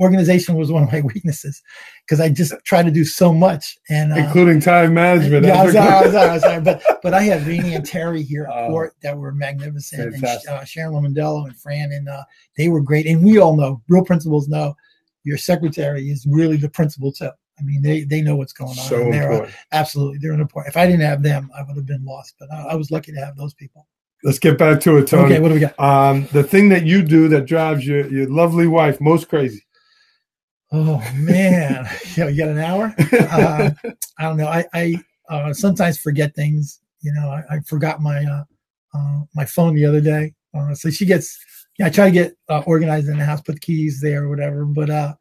[0.00, 1.62] organization was one of my weaknesses
[2.06, 3.76] because I just tried to do so much.
[3.90, 5.44] And uh, including time management.
[5.46, 7.84] yeah, I was, I was, I was, I was, but but I had Rainey and
[7.84, 10.50] Terry here at Oh, Port that were magnificent, and fantastic.
[10.50, 12.22] uh, Sharon Lamondello and Fran, and uh,
[12.56, 13.06] they were great.
[13.06, 14.74] And we all know, real principals know,
[15.24, 17.30] your secretary is really the principal too.
[17.58, 18.76] I mean, they they know what's going on.
[18.76, 19.56] so they're, uh, important.
[19.72, 20.72] absolutely, they're an important.
[20.72, 22.34] If I didn't have them, I would have been lost.
[22.38, 23.86] But I, I was lucky to have those people.
[24.24, 25.34] Let's get back to it, Tony.
[25.34, 25.78] Okay, what do we got?
[25.78, 29.62] Um, the thing that you do that drives your, your lovely wife most crazy.
[30.72, 32.94] Oh man, you, know, you got an hour?
[33.12, 33.70] Uh,
[34.18, 34.48] I don't know.
[34.48, 34.94] I, I
[35.28, 36.80] uh, sometimes forget things.
[37.02, 38.44] You know, I, I forgot my uh,
[38.94, 40.32] uh, my phone the other day.
[40.56, 41.38] Uh, so she gets.
[41.78, 44.28] Yeah, I try to get uh, organized in the house, put the keys there or
[44.30, 44.64] whatever.
[44.64, 45.14] But uh,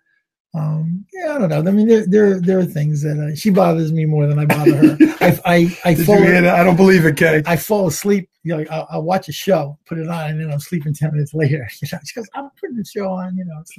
[0.55, 1.57] um, yeah, I don't know.
[1.59, 4.45] I mean, there there there are things that uh, she bothers me more than I
[4.45, 4.97] bother her.
[5.21, 6.59] I I, I fall you hear that?
[6.59, 7.41] I don't believe it, Kay.
[7.45, 8.29] I fall asleep.
[8.43, 11.11] You know, I'll, I'll watch a show, put it on, and then I'm sleeping ten
[11.11, 11.67] minutes later.
[11.81, 13.75] You know, she goes, "I'm putting the show on." You know, it's,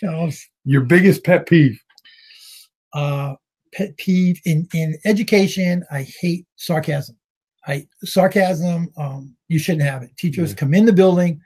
[0.00, 0.30] you know,
[0.64, 1.78] Your biggest pet peeve.
[2.94, 3.34] uh,
[3.74, 5.84] pet peeve in in education.
[5.90, 7.16] I hate sarcasm.
[7.66, 8.90] I sarcasm.
[8.96, 10.16] Um, you shouldn't have it.
[10.16, 10.56] Teachers Yeah.
[10.56, 11.40] come in the building.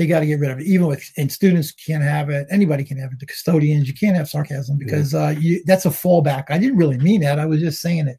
[0.00, 0.64] They got to get rid of it.
[0.64, 2.46] Even with and students can't have it.
[2.50, 3.18] Anybody can have it.
[3.18, 6.44] The custodians, you can't have sarcasm because uh, you, that's a fallback.
[6.48, 7.38] I didn't really mean that.
[7.38, 8.16] I was just saying it.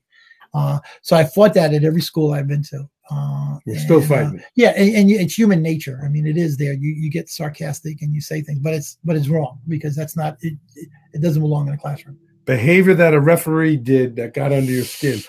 [0.53, 2.87] Uh, so I fought that at every school I've been to.
[3.09, 5.99] Uh, We're still and, uh, fighting yeah, and, and you, it's human nature.
[6.05, 6.73] I mean, it is there.
[6.73, 10.15] You you get sarcastic and you say things, but it's but it's wrong because that's
[10.15, 10.53] not it.
[10.75, 12.19] It, it doesn't belong in a classroom.
[12.45, 15.21] Behavior that a referee did that got under your skin.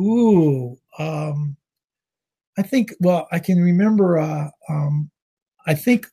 [0.00, 1.56] Ooh, um,
[2.58, 2.94] I think.
[2.98, 4.18] Well, I can remember.
[4.18, 5.08] Uh, um,
[5.70, 6.08] I think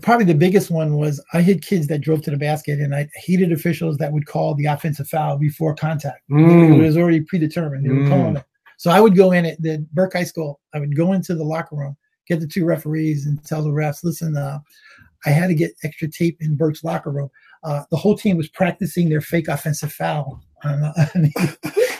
[0.00, 3.08] probably the biggest one was I had kids that drove to the basket, and I
[3.14, 6.22] hated officials that would call the offensive foul before contact.
[6.30, 6.78] Mm.
[6.78, 7.84] It was already predetermined.
[7.84, 8.08] They were Mm.
[8.08, 8.44] calling it.
[8.78, 10.60] So I would go in at the Burke High School.
[10.72, 11.94] I would go into the locker room,
[12.26, 14.60] get the two referees, and tell the refs, "Listen, uh,
[15.26, 17.28] I had to get extra tape in Burke's locker room.
[17.62, 20.42] Uh, the whole team was practicing their fake offensive foul.
[20.64, 20.80] Um,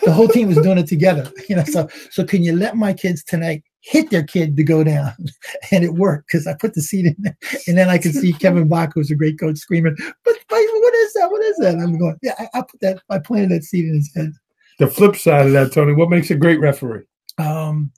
[0.02, 1.30] the whole team was doing it together.
[1.48, 4.82] You know, so so can you let my kids tonight hit their kid to go
[4.82, 5.12] down?
[5.70, 8.32] And it worked because I put the seat in there, and then I could see
[8.42, 11.30] Kevin Bach, who's a great coach, screaming, "But, but what is that?
[11.30, 13.02] What is that?" And I'm going, "Yeah, I, I put that.
[13.08, 14.32] I planted that seed in his head."
[14.78, 17.04] The flip side of that, Tony, what makes a great referee?
[17.38, 17.90] um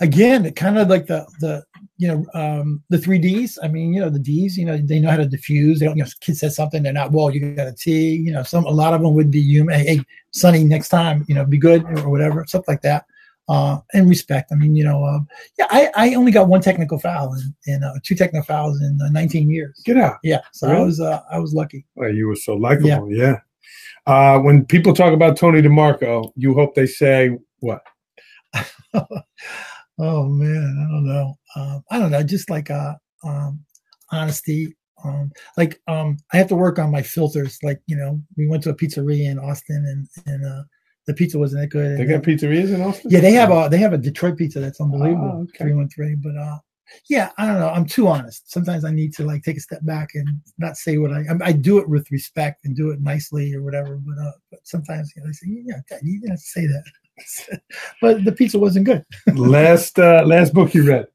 [0.00, 1.62] again kind of like the the
[1.98, 4.98] you know um the three d's i mean you know the d's you know they
[4.98, 7.54] know how to diffuse they don't you know kid says something they're not well you
[7.54, 10.04] got a t you know some a lot of them would be human hey, hey
[10.32, 13.04] sonny next time you know be good or whatever stuff like that
[13.48, 15.26] uh and respect i mean you know um
[15.58, 18.98] yeah i i only got one technical foul and and uh, two technical fouls in
[19.04, 20.18] uh, 19 years Get out.
[20.22, 23.10] yeah so i was uh i was lucky Well, you were so likable.
[23.12, 23.38] Yeah.
[24.06, 27.30] Uh, when people talk about Tony DeMarco, you hope they say
[27.60, 27.82] what?
[29.98, 31.38] oh man, I don't know.
[31.56, 32.22] Um, I don't know.
[32.22, 33.60] Just like uh, um,
[34.10, 34.74] honesty.
[35.04, 37.58] Um, like um, I have to work on my filters.
[37.62, 40.62] Like you know, we went to a pizzeria in Austin, and and uh,
[41.06, 41.98] the pizza wasn't that good.
[41.98, 43.10] They got pizzerias in Austin?
[43.10, 45.32] yeah, they have a they have a Detroit pizza that's unbelievable.
[45.34, 45.64] Oh, okay.
[45.64, 46.58] Three one three, but uh,
[47.08, 47.70] yeah, I don't know.
[47.70, 48.50] I'm too honest.
[48.50, 50.28] Sometimes I need to like take a step back and
[50.58, 51.20] not say what I.
[51.20, 53.96] I, I do it with respect and do it nicely or whatever.
[53.96, 57.60] But uh, but sometimes you know, I say, yeah, you didn't have to say that.
[58.00, 59.04] but the pizza wasn't good.
[59.34, 61.06] last uh, last book you read.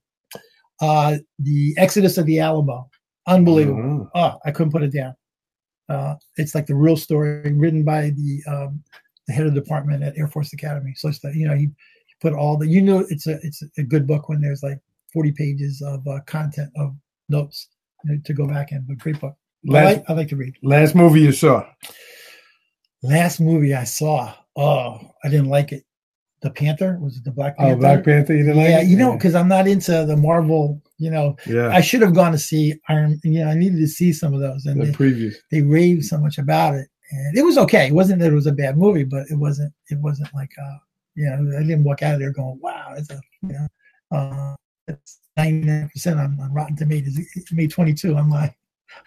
[0.80, 2.90] Uh, the Exodus of the Alamo,
[3.26, 4.10] unbelievable.
[4.14, 4.20] Oh.
[4.20, 5.16] Oh, I couldn't put it down.
[5.90, 8.84] Uh, it's like the real story written by the um,
[9.28, 10.94] the head of the department at Air Force Academy.
[10.96, 13.64] So it's that you know he, he put all the you know it's a it's
[13.78, 14.80] a good book when there's like
[15.14, 16.96] 40 pages of uh, content of
[17.30, 17.70] notes
[18.04, 18.86] you know, to go back in.
[18.88, 19.36] But great book.
[19.70, 20.56] I Last, like, I like to read.
[20.64, 21.68] last movie you saw.
[23.04, 24.34] Last movie I saw.
[24.56, 25.84] Oh, I didn't like it.
[26.42, 27.74] The Panther was it the Black Panther?
[27.74, 28.34] Oh, Black Panther.
[28.34, 28.88] You didn't like yeah, it?
[28.88, 30.82] you know, because I'm not into the Marvel.
[31.00, 33.20] You know, yeah, I should have gone to see Iron.
[33.24, 35.36] You know, I needed to see some of those, and the they, previews.
[35.52, 37.88] they raved so much about it, and it was okay.
[37.88, 39.74] It wasn't that it was a bad movie, but it wasn't.
[39.90, 40.78] It wasn't like, uh,
[41.16, 43.68] you know, I didn't walk out of there going, "Wow, it's a," you know,
[44.12, 44.56] uh,
[44.88, 47.18] it's ninety nine percent on, Rotten Tomatoes.
[47.52, 48.54] Made twenty two on my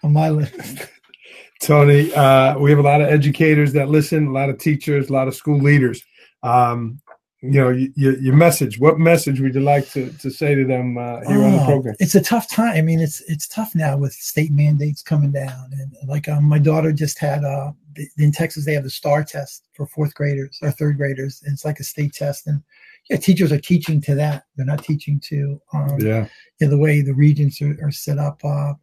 [0.03, 0.55] on my list.
[1.63, 5.13] Tony, uh, we have a lot of educators that listen, a lot of teachers, a
[5.13, 6.03] lot of school leaders.
[6.43, 7.01] Um,
[7.43, 8.79] you know, y- y- your message.
[8.79, 11.67] What message would you like to, to say to them uh, here on the Oh,
[11.67, 11.95] program?
[11.99, 12.77] It's a tough time.
[12.77, 16.59] I mean, it's it's tough now with state mandates coming down, and like um, my
[16.59, 17.73] daughter just had uh,
[18.19, 21.65] in Texas they have the STAAR test for fourth graders or third graders, and it's
[21.65, 22.63] like a state test, and
[23.09, 24.45] yeah, teachers are teaching to that.
[24.57, 26.27] They're not teaching to um, Yeah,
[26.59, 28.41] you know, the way the regions are, are set up.
[28.45, 28.75] Uh,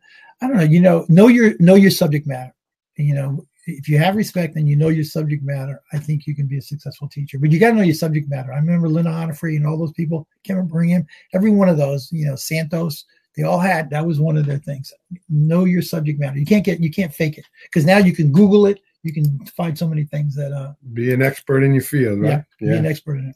[0.42, 0.64] I don't know.
[0.64, 2.54] You know, know your know your subject matter.
[2.96, 6.34] You know, if you have respect and you know your subject matter, I think you
[6.34, 7.38] can be a successful teacher.
[7.38, 8.54] But you got to know your subject matter.
[8.54, 10.28] I remember Linda Onifrey and all those people.
[10.44, 11.08] Can't remember.
[11.34, 12.12] Every one of those.
[12.12, 13.06] You know, Santos.
[13.36, 14.92] They all had that was one of their things.
[15.30, 16.40] Know your subject matter.
[16.40, 18.80] You can't get you can't fake it because now you can Google it.
[19.04, 22.44] You can find so many things that uh, be an expert in your field, right?
[22.60, 22.72] Yeah.
[22.72, 23.36] be an expert in it.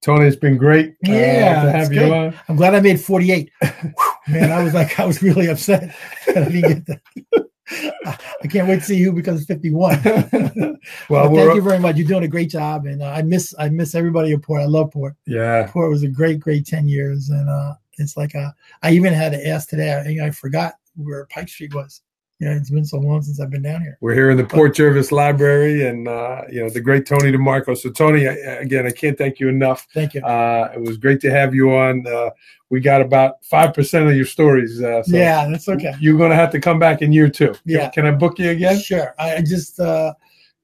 [0.00, 0.90] Tony, it's been great.
[1.06, 2.12] uh, Yeah, to have you good.
[2.12, 2.34] on.
[2.48, 3.50] I'm glad I made 48.
[4.28, 5.94] Man, I was like, I was really upset
[6.26, 7.47] that I didn't get that.
[7.70, 10.02] I can't wait to see who becomes 51.
[11.08, 11.96] well, thank you very much.
[11.96, 14.62] You're doing a great job, and uh, I miss I miss everybody at Port.
[14.62, 15.14] I love Port.
[15.26, 15.66] yeah.
[15.70, 18.50] Port was a great, great 10 years, and uh, it's like uh,
[18.82, 20.18] I even had to ask today.
[20.20, 22.02] I, I forgot where Pike Street was.
[22.40, 23.98] Yeah, it's been so long since I've been down here.
[24.00, 27.76] We're here in the Port Jervis Library, and uh, you know the great Tony DeMarco.
[27.76, 29.88] So Tony, I, again, I can't thank you enough.
[29.92, 30.22] Thank you.
[30.22, 32.06] Uh, it was great to have you on.
[32.06, 32.30] Uh,
[32.70, 34.80] we got about five percent of your stories.
[34.80, 35.94] Uh, so yeah, that's okay.
[35.98, 37.54] You're going to have to come back in year two.
[37.64, 37.90] Yeah.
[37.90, 38.78] Can, I book you again?
[38.78, 39.16] Sure.
[39.18, 40.14] I just uh,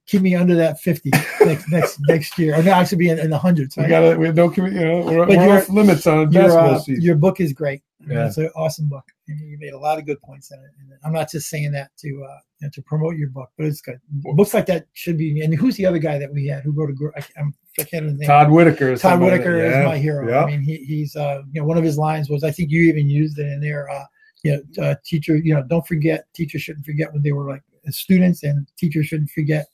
[0.07, 1.11] keep me under that fifty
[1.41, 2.55] next next next year.
[2.55, 3.77] Or no, I should be in, in the hundreds.
[3.77, 4.17] We got to.
[4.17, 4.57] We don't.
[4.57, 7.03] You know, we're, we're off limits on your, uh, season.
[7.03, 7.83] your book is great.
[8.09, 8.27] Yeah.
[8.27, 9.05] It's an awesome book.
[9.29, 10.71] And you made a lot of good points in it.
[10.81, 13.67] And I'm not just saying that to uh, you know, to promote your book, but
[13.67, 14.01] it's good.
[14.11, 15.41] Books like that should be.
[15.41, 17.19] And who's the other guy that we had who wrote a?
[17.19, 18.29] I, I'm I can't remember name.
[18.29, 18.97] Todd Whitaker.
[18.97, 20.29] Todd Whitaker yeah, is my hero.
[20.29, 20.45] Yeah.
[20.45, 22.83] I mean, he, he's uh, you know one of his lines was I think you
[22.85, 23.89] even used it in there.
[23.91, 24.05] Uh,
[24.43, 27.63] you know, uh, teacher, you know, don't forget teachers shouldn't forget when they were like
[27.89, 29.67] students, and teachers shouldn't forget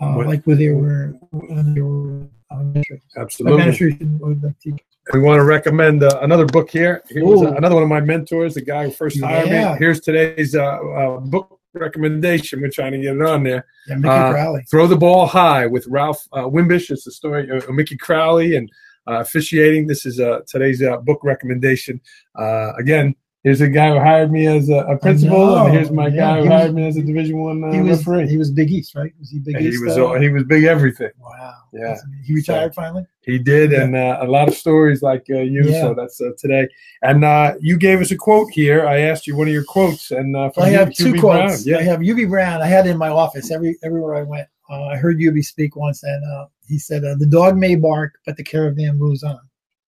[0.00, 2.82] uh, When- like when they were when they were uh.
[3.16, 3.60] Absolutely.
[3.60, 4.84] Administration was the teacher.
[5.12, 7.02] We want to recommend uh, another book here.
[7.08, 7.54] Here was Ooh.
[7.54, 9.72] another one of my mentors, the guy who first hired Yeah.
[9.72, 9.78] me.
[9.78, 12.60] Here's today's uh, uh, book recommendation.
[12.60, 13.66] We're trying to get it on there.
[13.86, 14.62] Yeah, Mickey Uh, Crowley.
[14.68, 16.90] Throw the Ball High with Ralph uh, Wimbish.
[16.90, 18.68] It's the story of Mickey Crowley and
[19.08, 19.86] uh, officiating.
[19.86, 22.00] This is uh, today's uh, book recommendation.
[22.34, 23.14] Uh, again,
[23.46, 26.34] here's a guy who hired me as a, a principal, and here's my Yeah, guy
[26.34, 28.28] who was- hired me as a Division One uh, He was referee.
[28.28, 29.12] he was Big East, right?
[29.20, 29.84] Was he Big And he East?
[29.84, 31.10] was uh, he was big everything.
[31.20, 31.54] wow.
[31.72, 31.96] Yeah.
[32.24, 33.06] He retired finally.
[33.20, 33.82] He did, Yeah.
[33.82, 35.62] and uh, a lot of stories like uh, you.
[35.68, 35.82] Yeah.
[35.82, 36.66] So that's uh, today.
[37.02, 38.86] And uh, you gave us a quote here.
[38.86, 41.64] I asked you one of your quotes, and uh, I have two Hubie quotes.
[41.64, 41.78] Brown.
[41.80, 42.62] I have Hubie Brown.
[42.62, 44.48] I had it in my office every everywhere I went.
[44.68, 48.14] Uh, I heard Hubie speak once, and uh, he said, uh, "The dog may bark,
[48.26, 49.38] but the caravan moves on."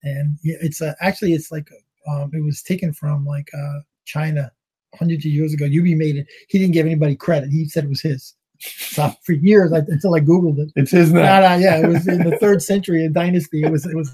[0.05, 1.69] And it's uh, actually it's like
[2.07, 4.51] um, it was taken from like uh, China
[4.95, 5.67] hundreds of years ago.
[5.67, 6.27] Hubie made it.
[6.49, 7.51] He didn't give anybody credit.
[7.51, 8.35] He said it was his.
[8.61, 11.43] So for years, I, until I googled it, it's his no, name.
[11.43, 13.63] no, yeah, it was in the third century a dynasty.
[13.63, 14.11] It was, it was,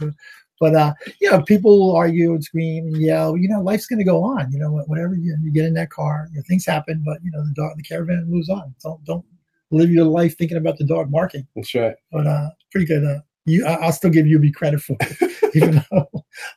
[0.60, 3.38] but uh, you know, people argue and scream and yell.
[3.38, 4.52] You know, life's going to go on.
[4.52, 7.30] You know, whatever you, you get in that car, you know, things happen, but you
[7.30, 8.74] know, the dog, the caravan moves on.
[8.82, 9.24] Don't don't
[9.70, 11.46] live your life thinking about the dog marking.
[11.56, 11.96] That's right.
[12.12, 13.04] But uh, pretty good.
[13.04, 16.08] Uh, you, I- I'll still give you be credit for it, even though.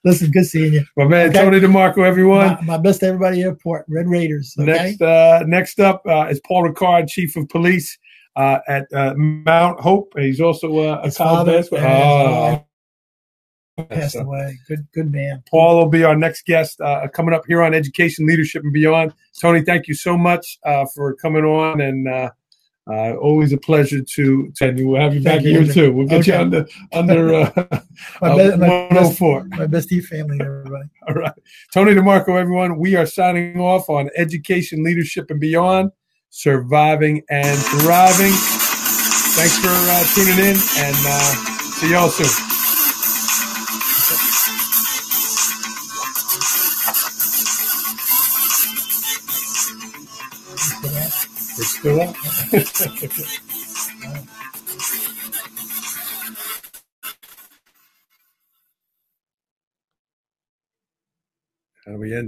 [0.03, 0.85] Listen, good seeing you.
[0.95, 1.39] My man Okay.
[1.43, 2.55] Tony DeMarco, everyone.
[2.55, 4.55] My, my best to everybody at Port Red Raiders.
[4.59, 7.97] Okay, Next, uh, next up uh, is Paul Ricard, Chief of Police
[8.35, 10.13] uh, at uh, Mount Hope.
[10.17, 12.65] He's also uh, a His college basketball.
[13.79, 14.57] Oh, passed so- away.
[14.67, 15.43] Good good man.
[15.49, 19.13] Paul will be our next guest uh, coming up here on Education, Leadership, and Beyond.
[19.39, 22.07] Tony, thank you so much uh, for coming on, and
[22.89, 24.51] uh, uh, always a pleasure to.
[24.55, 25.93] to and we'll have you back you, here too.
[25.93, 27.51] We'll get you under under uh,
[28.21, 29.43] My, uh, my best 104.
[29.45, 30.89] my best Eve family, everybody.
[31.07, 31.33] All right.
[31.73, 32.77] Tony DeMarco, everyone.
[32.77, 35.91] We are signing off on Education, Leadership, and Beyond,
[36.29, 38.33] Surviving and Thriving.
[39.35, 41.33] Thanks for uh, tuning in, and uh,
[41.79, 42.46] see y'all soon.
[51.80, 51.99] Still.
[61.86, 62.25] How do we end it?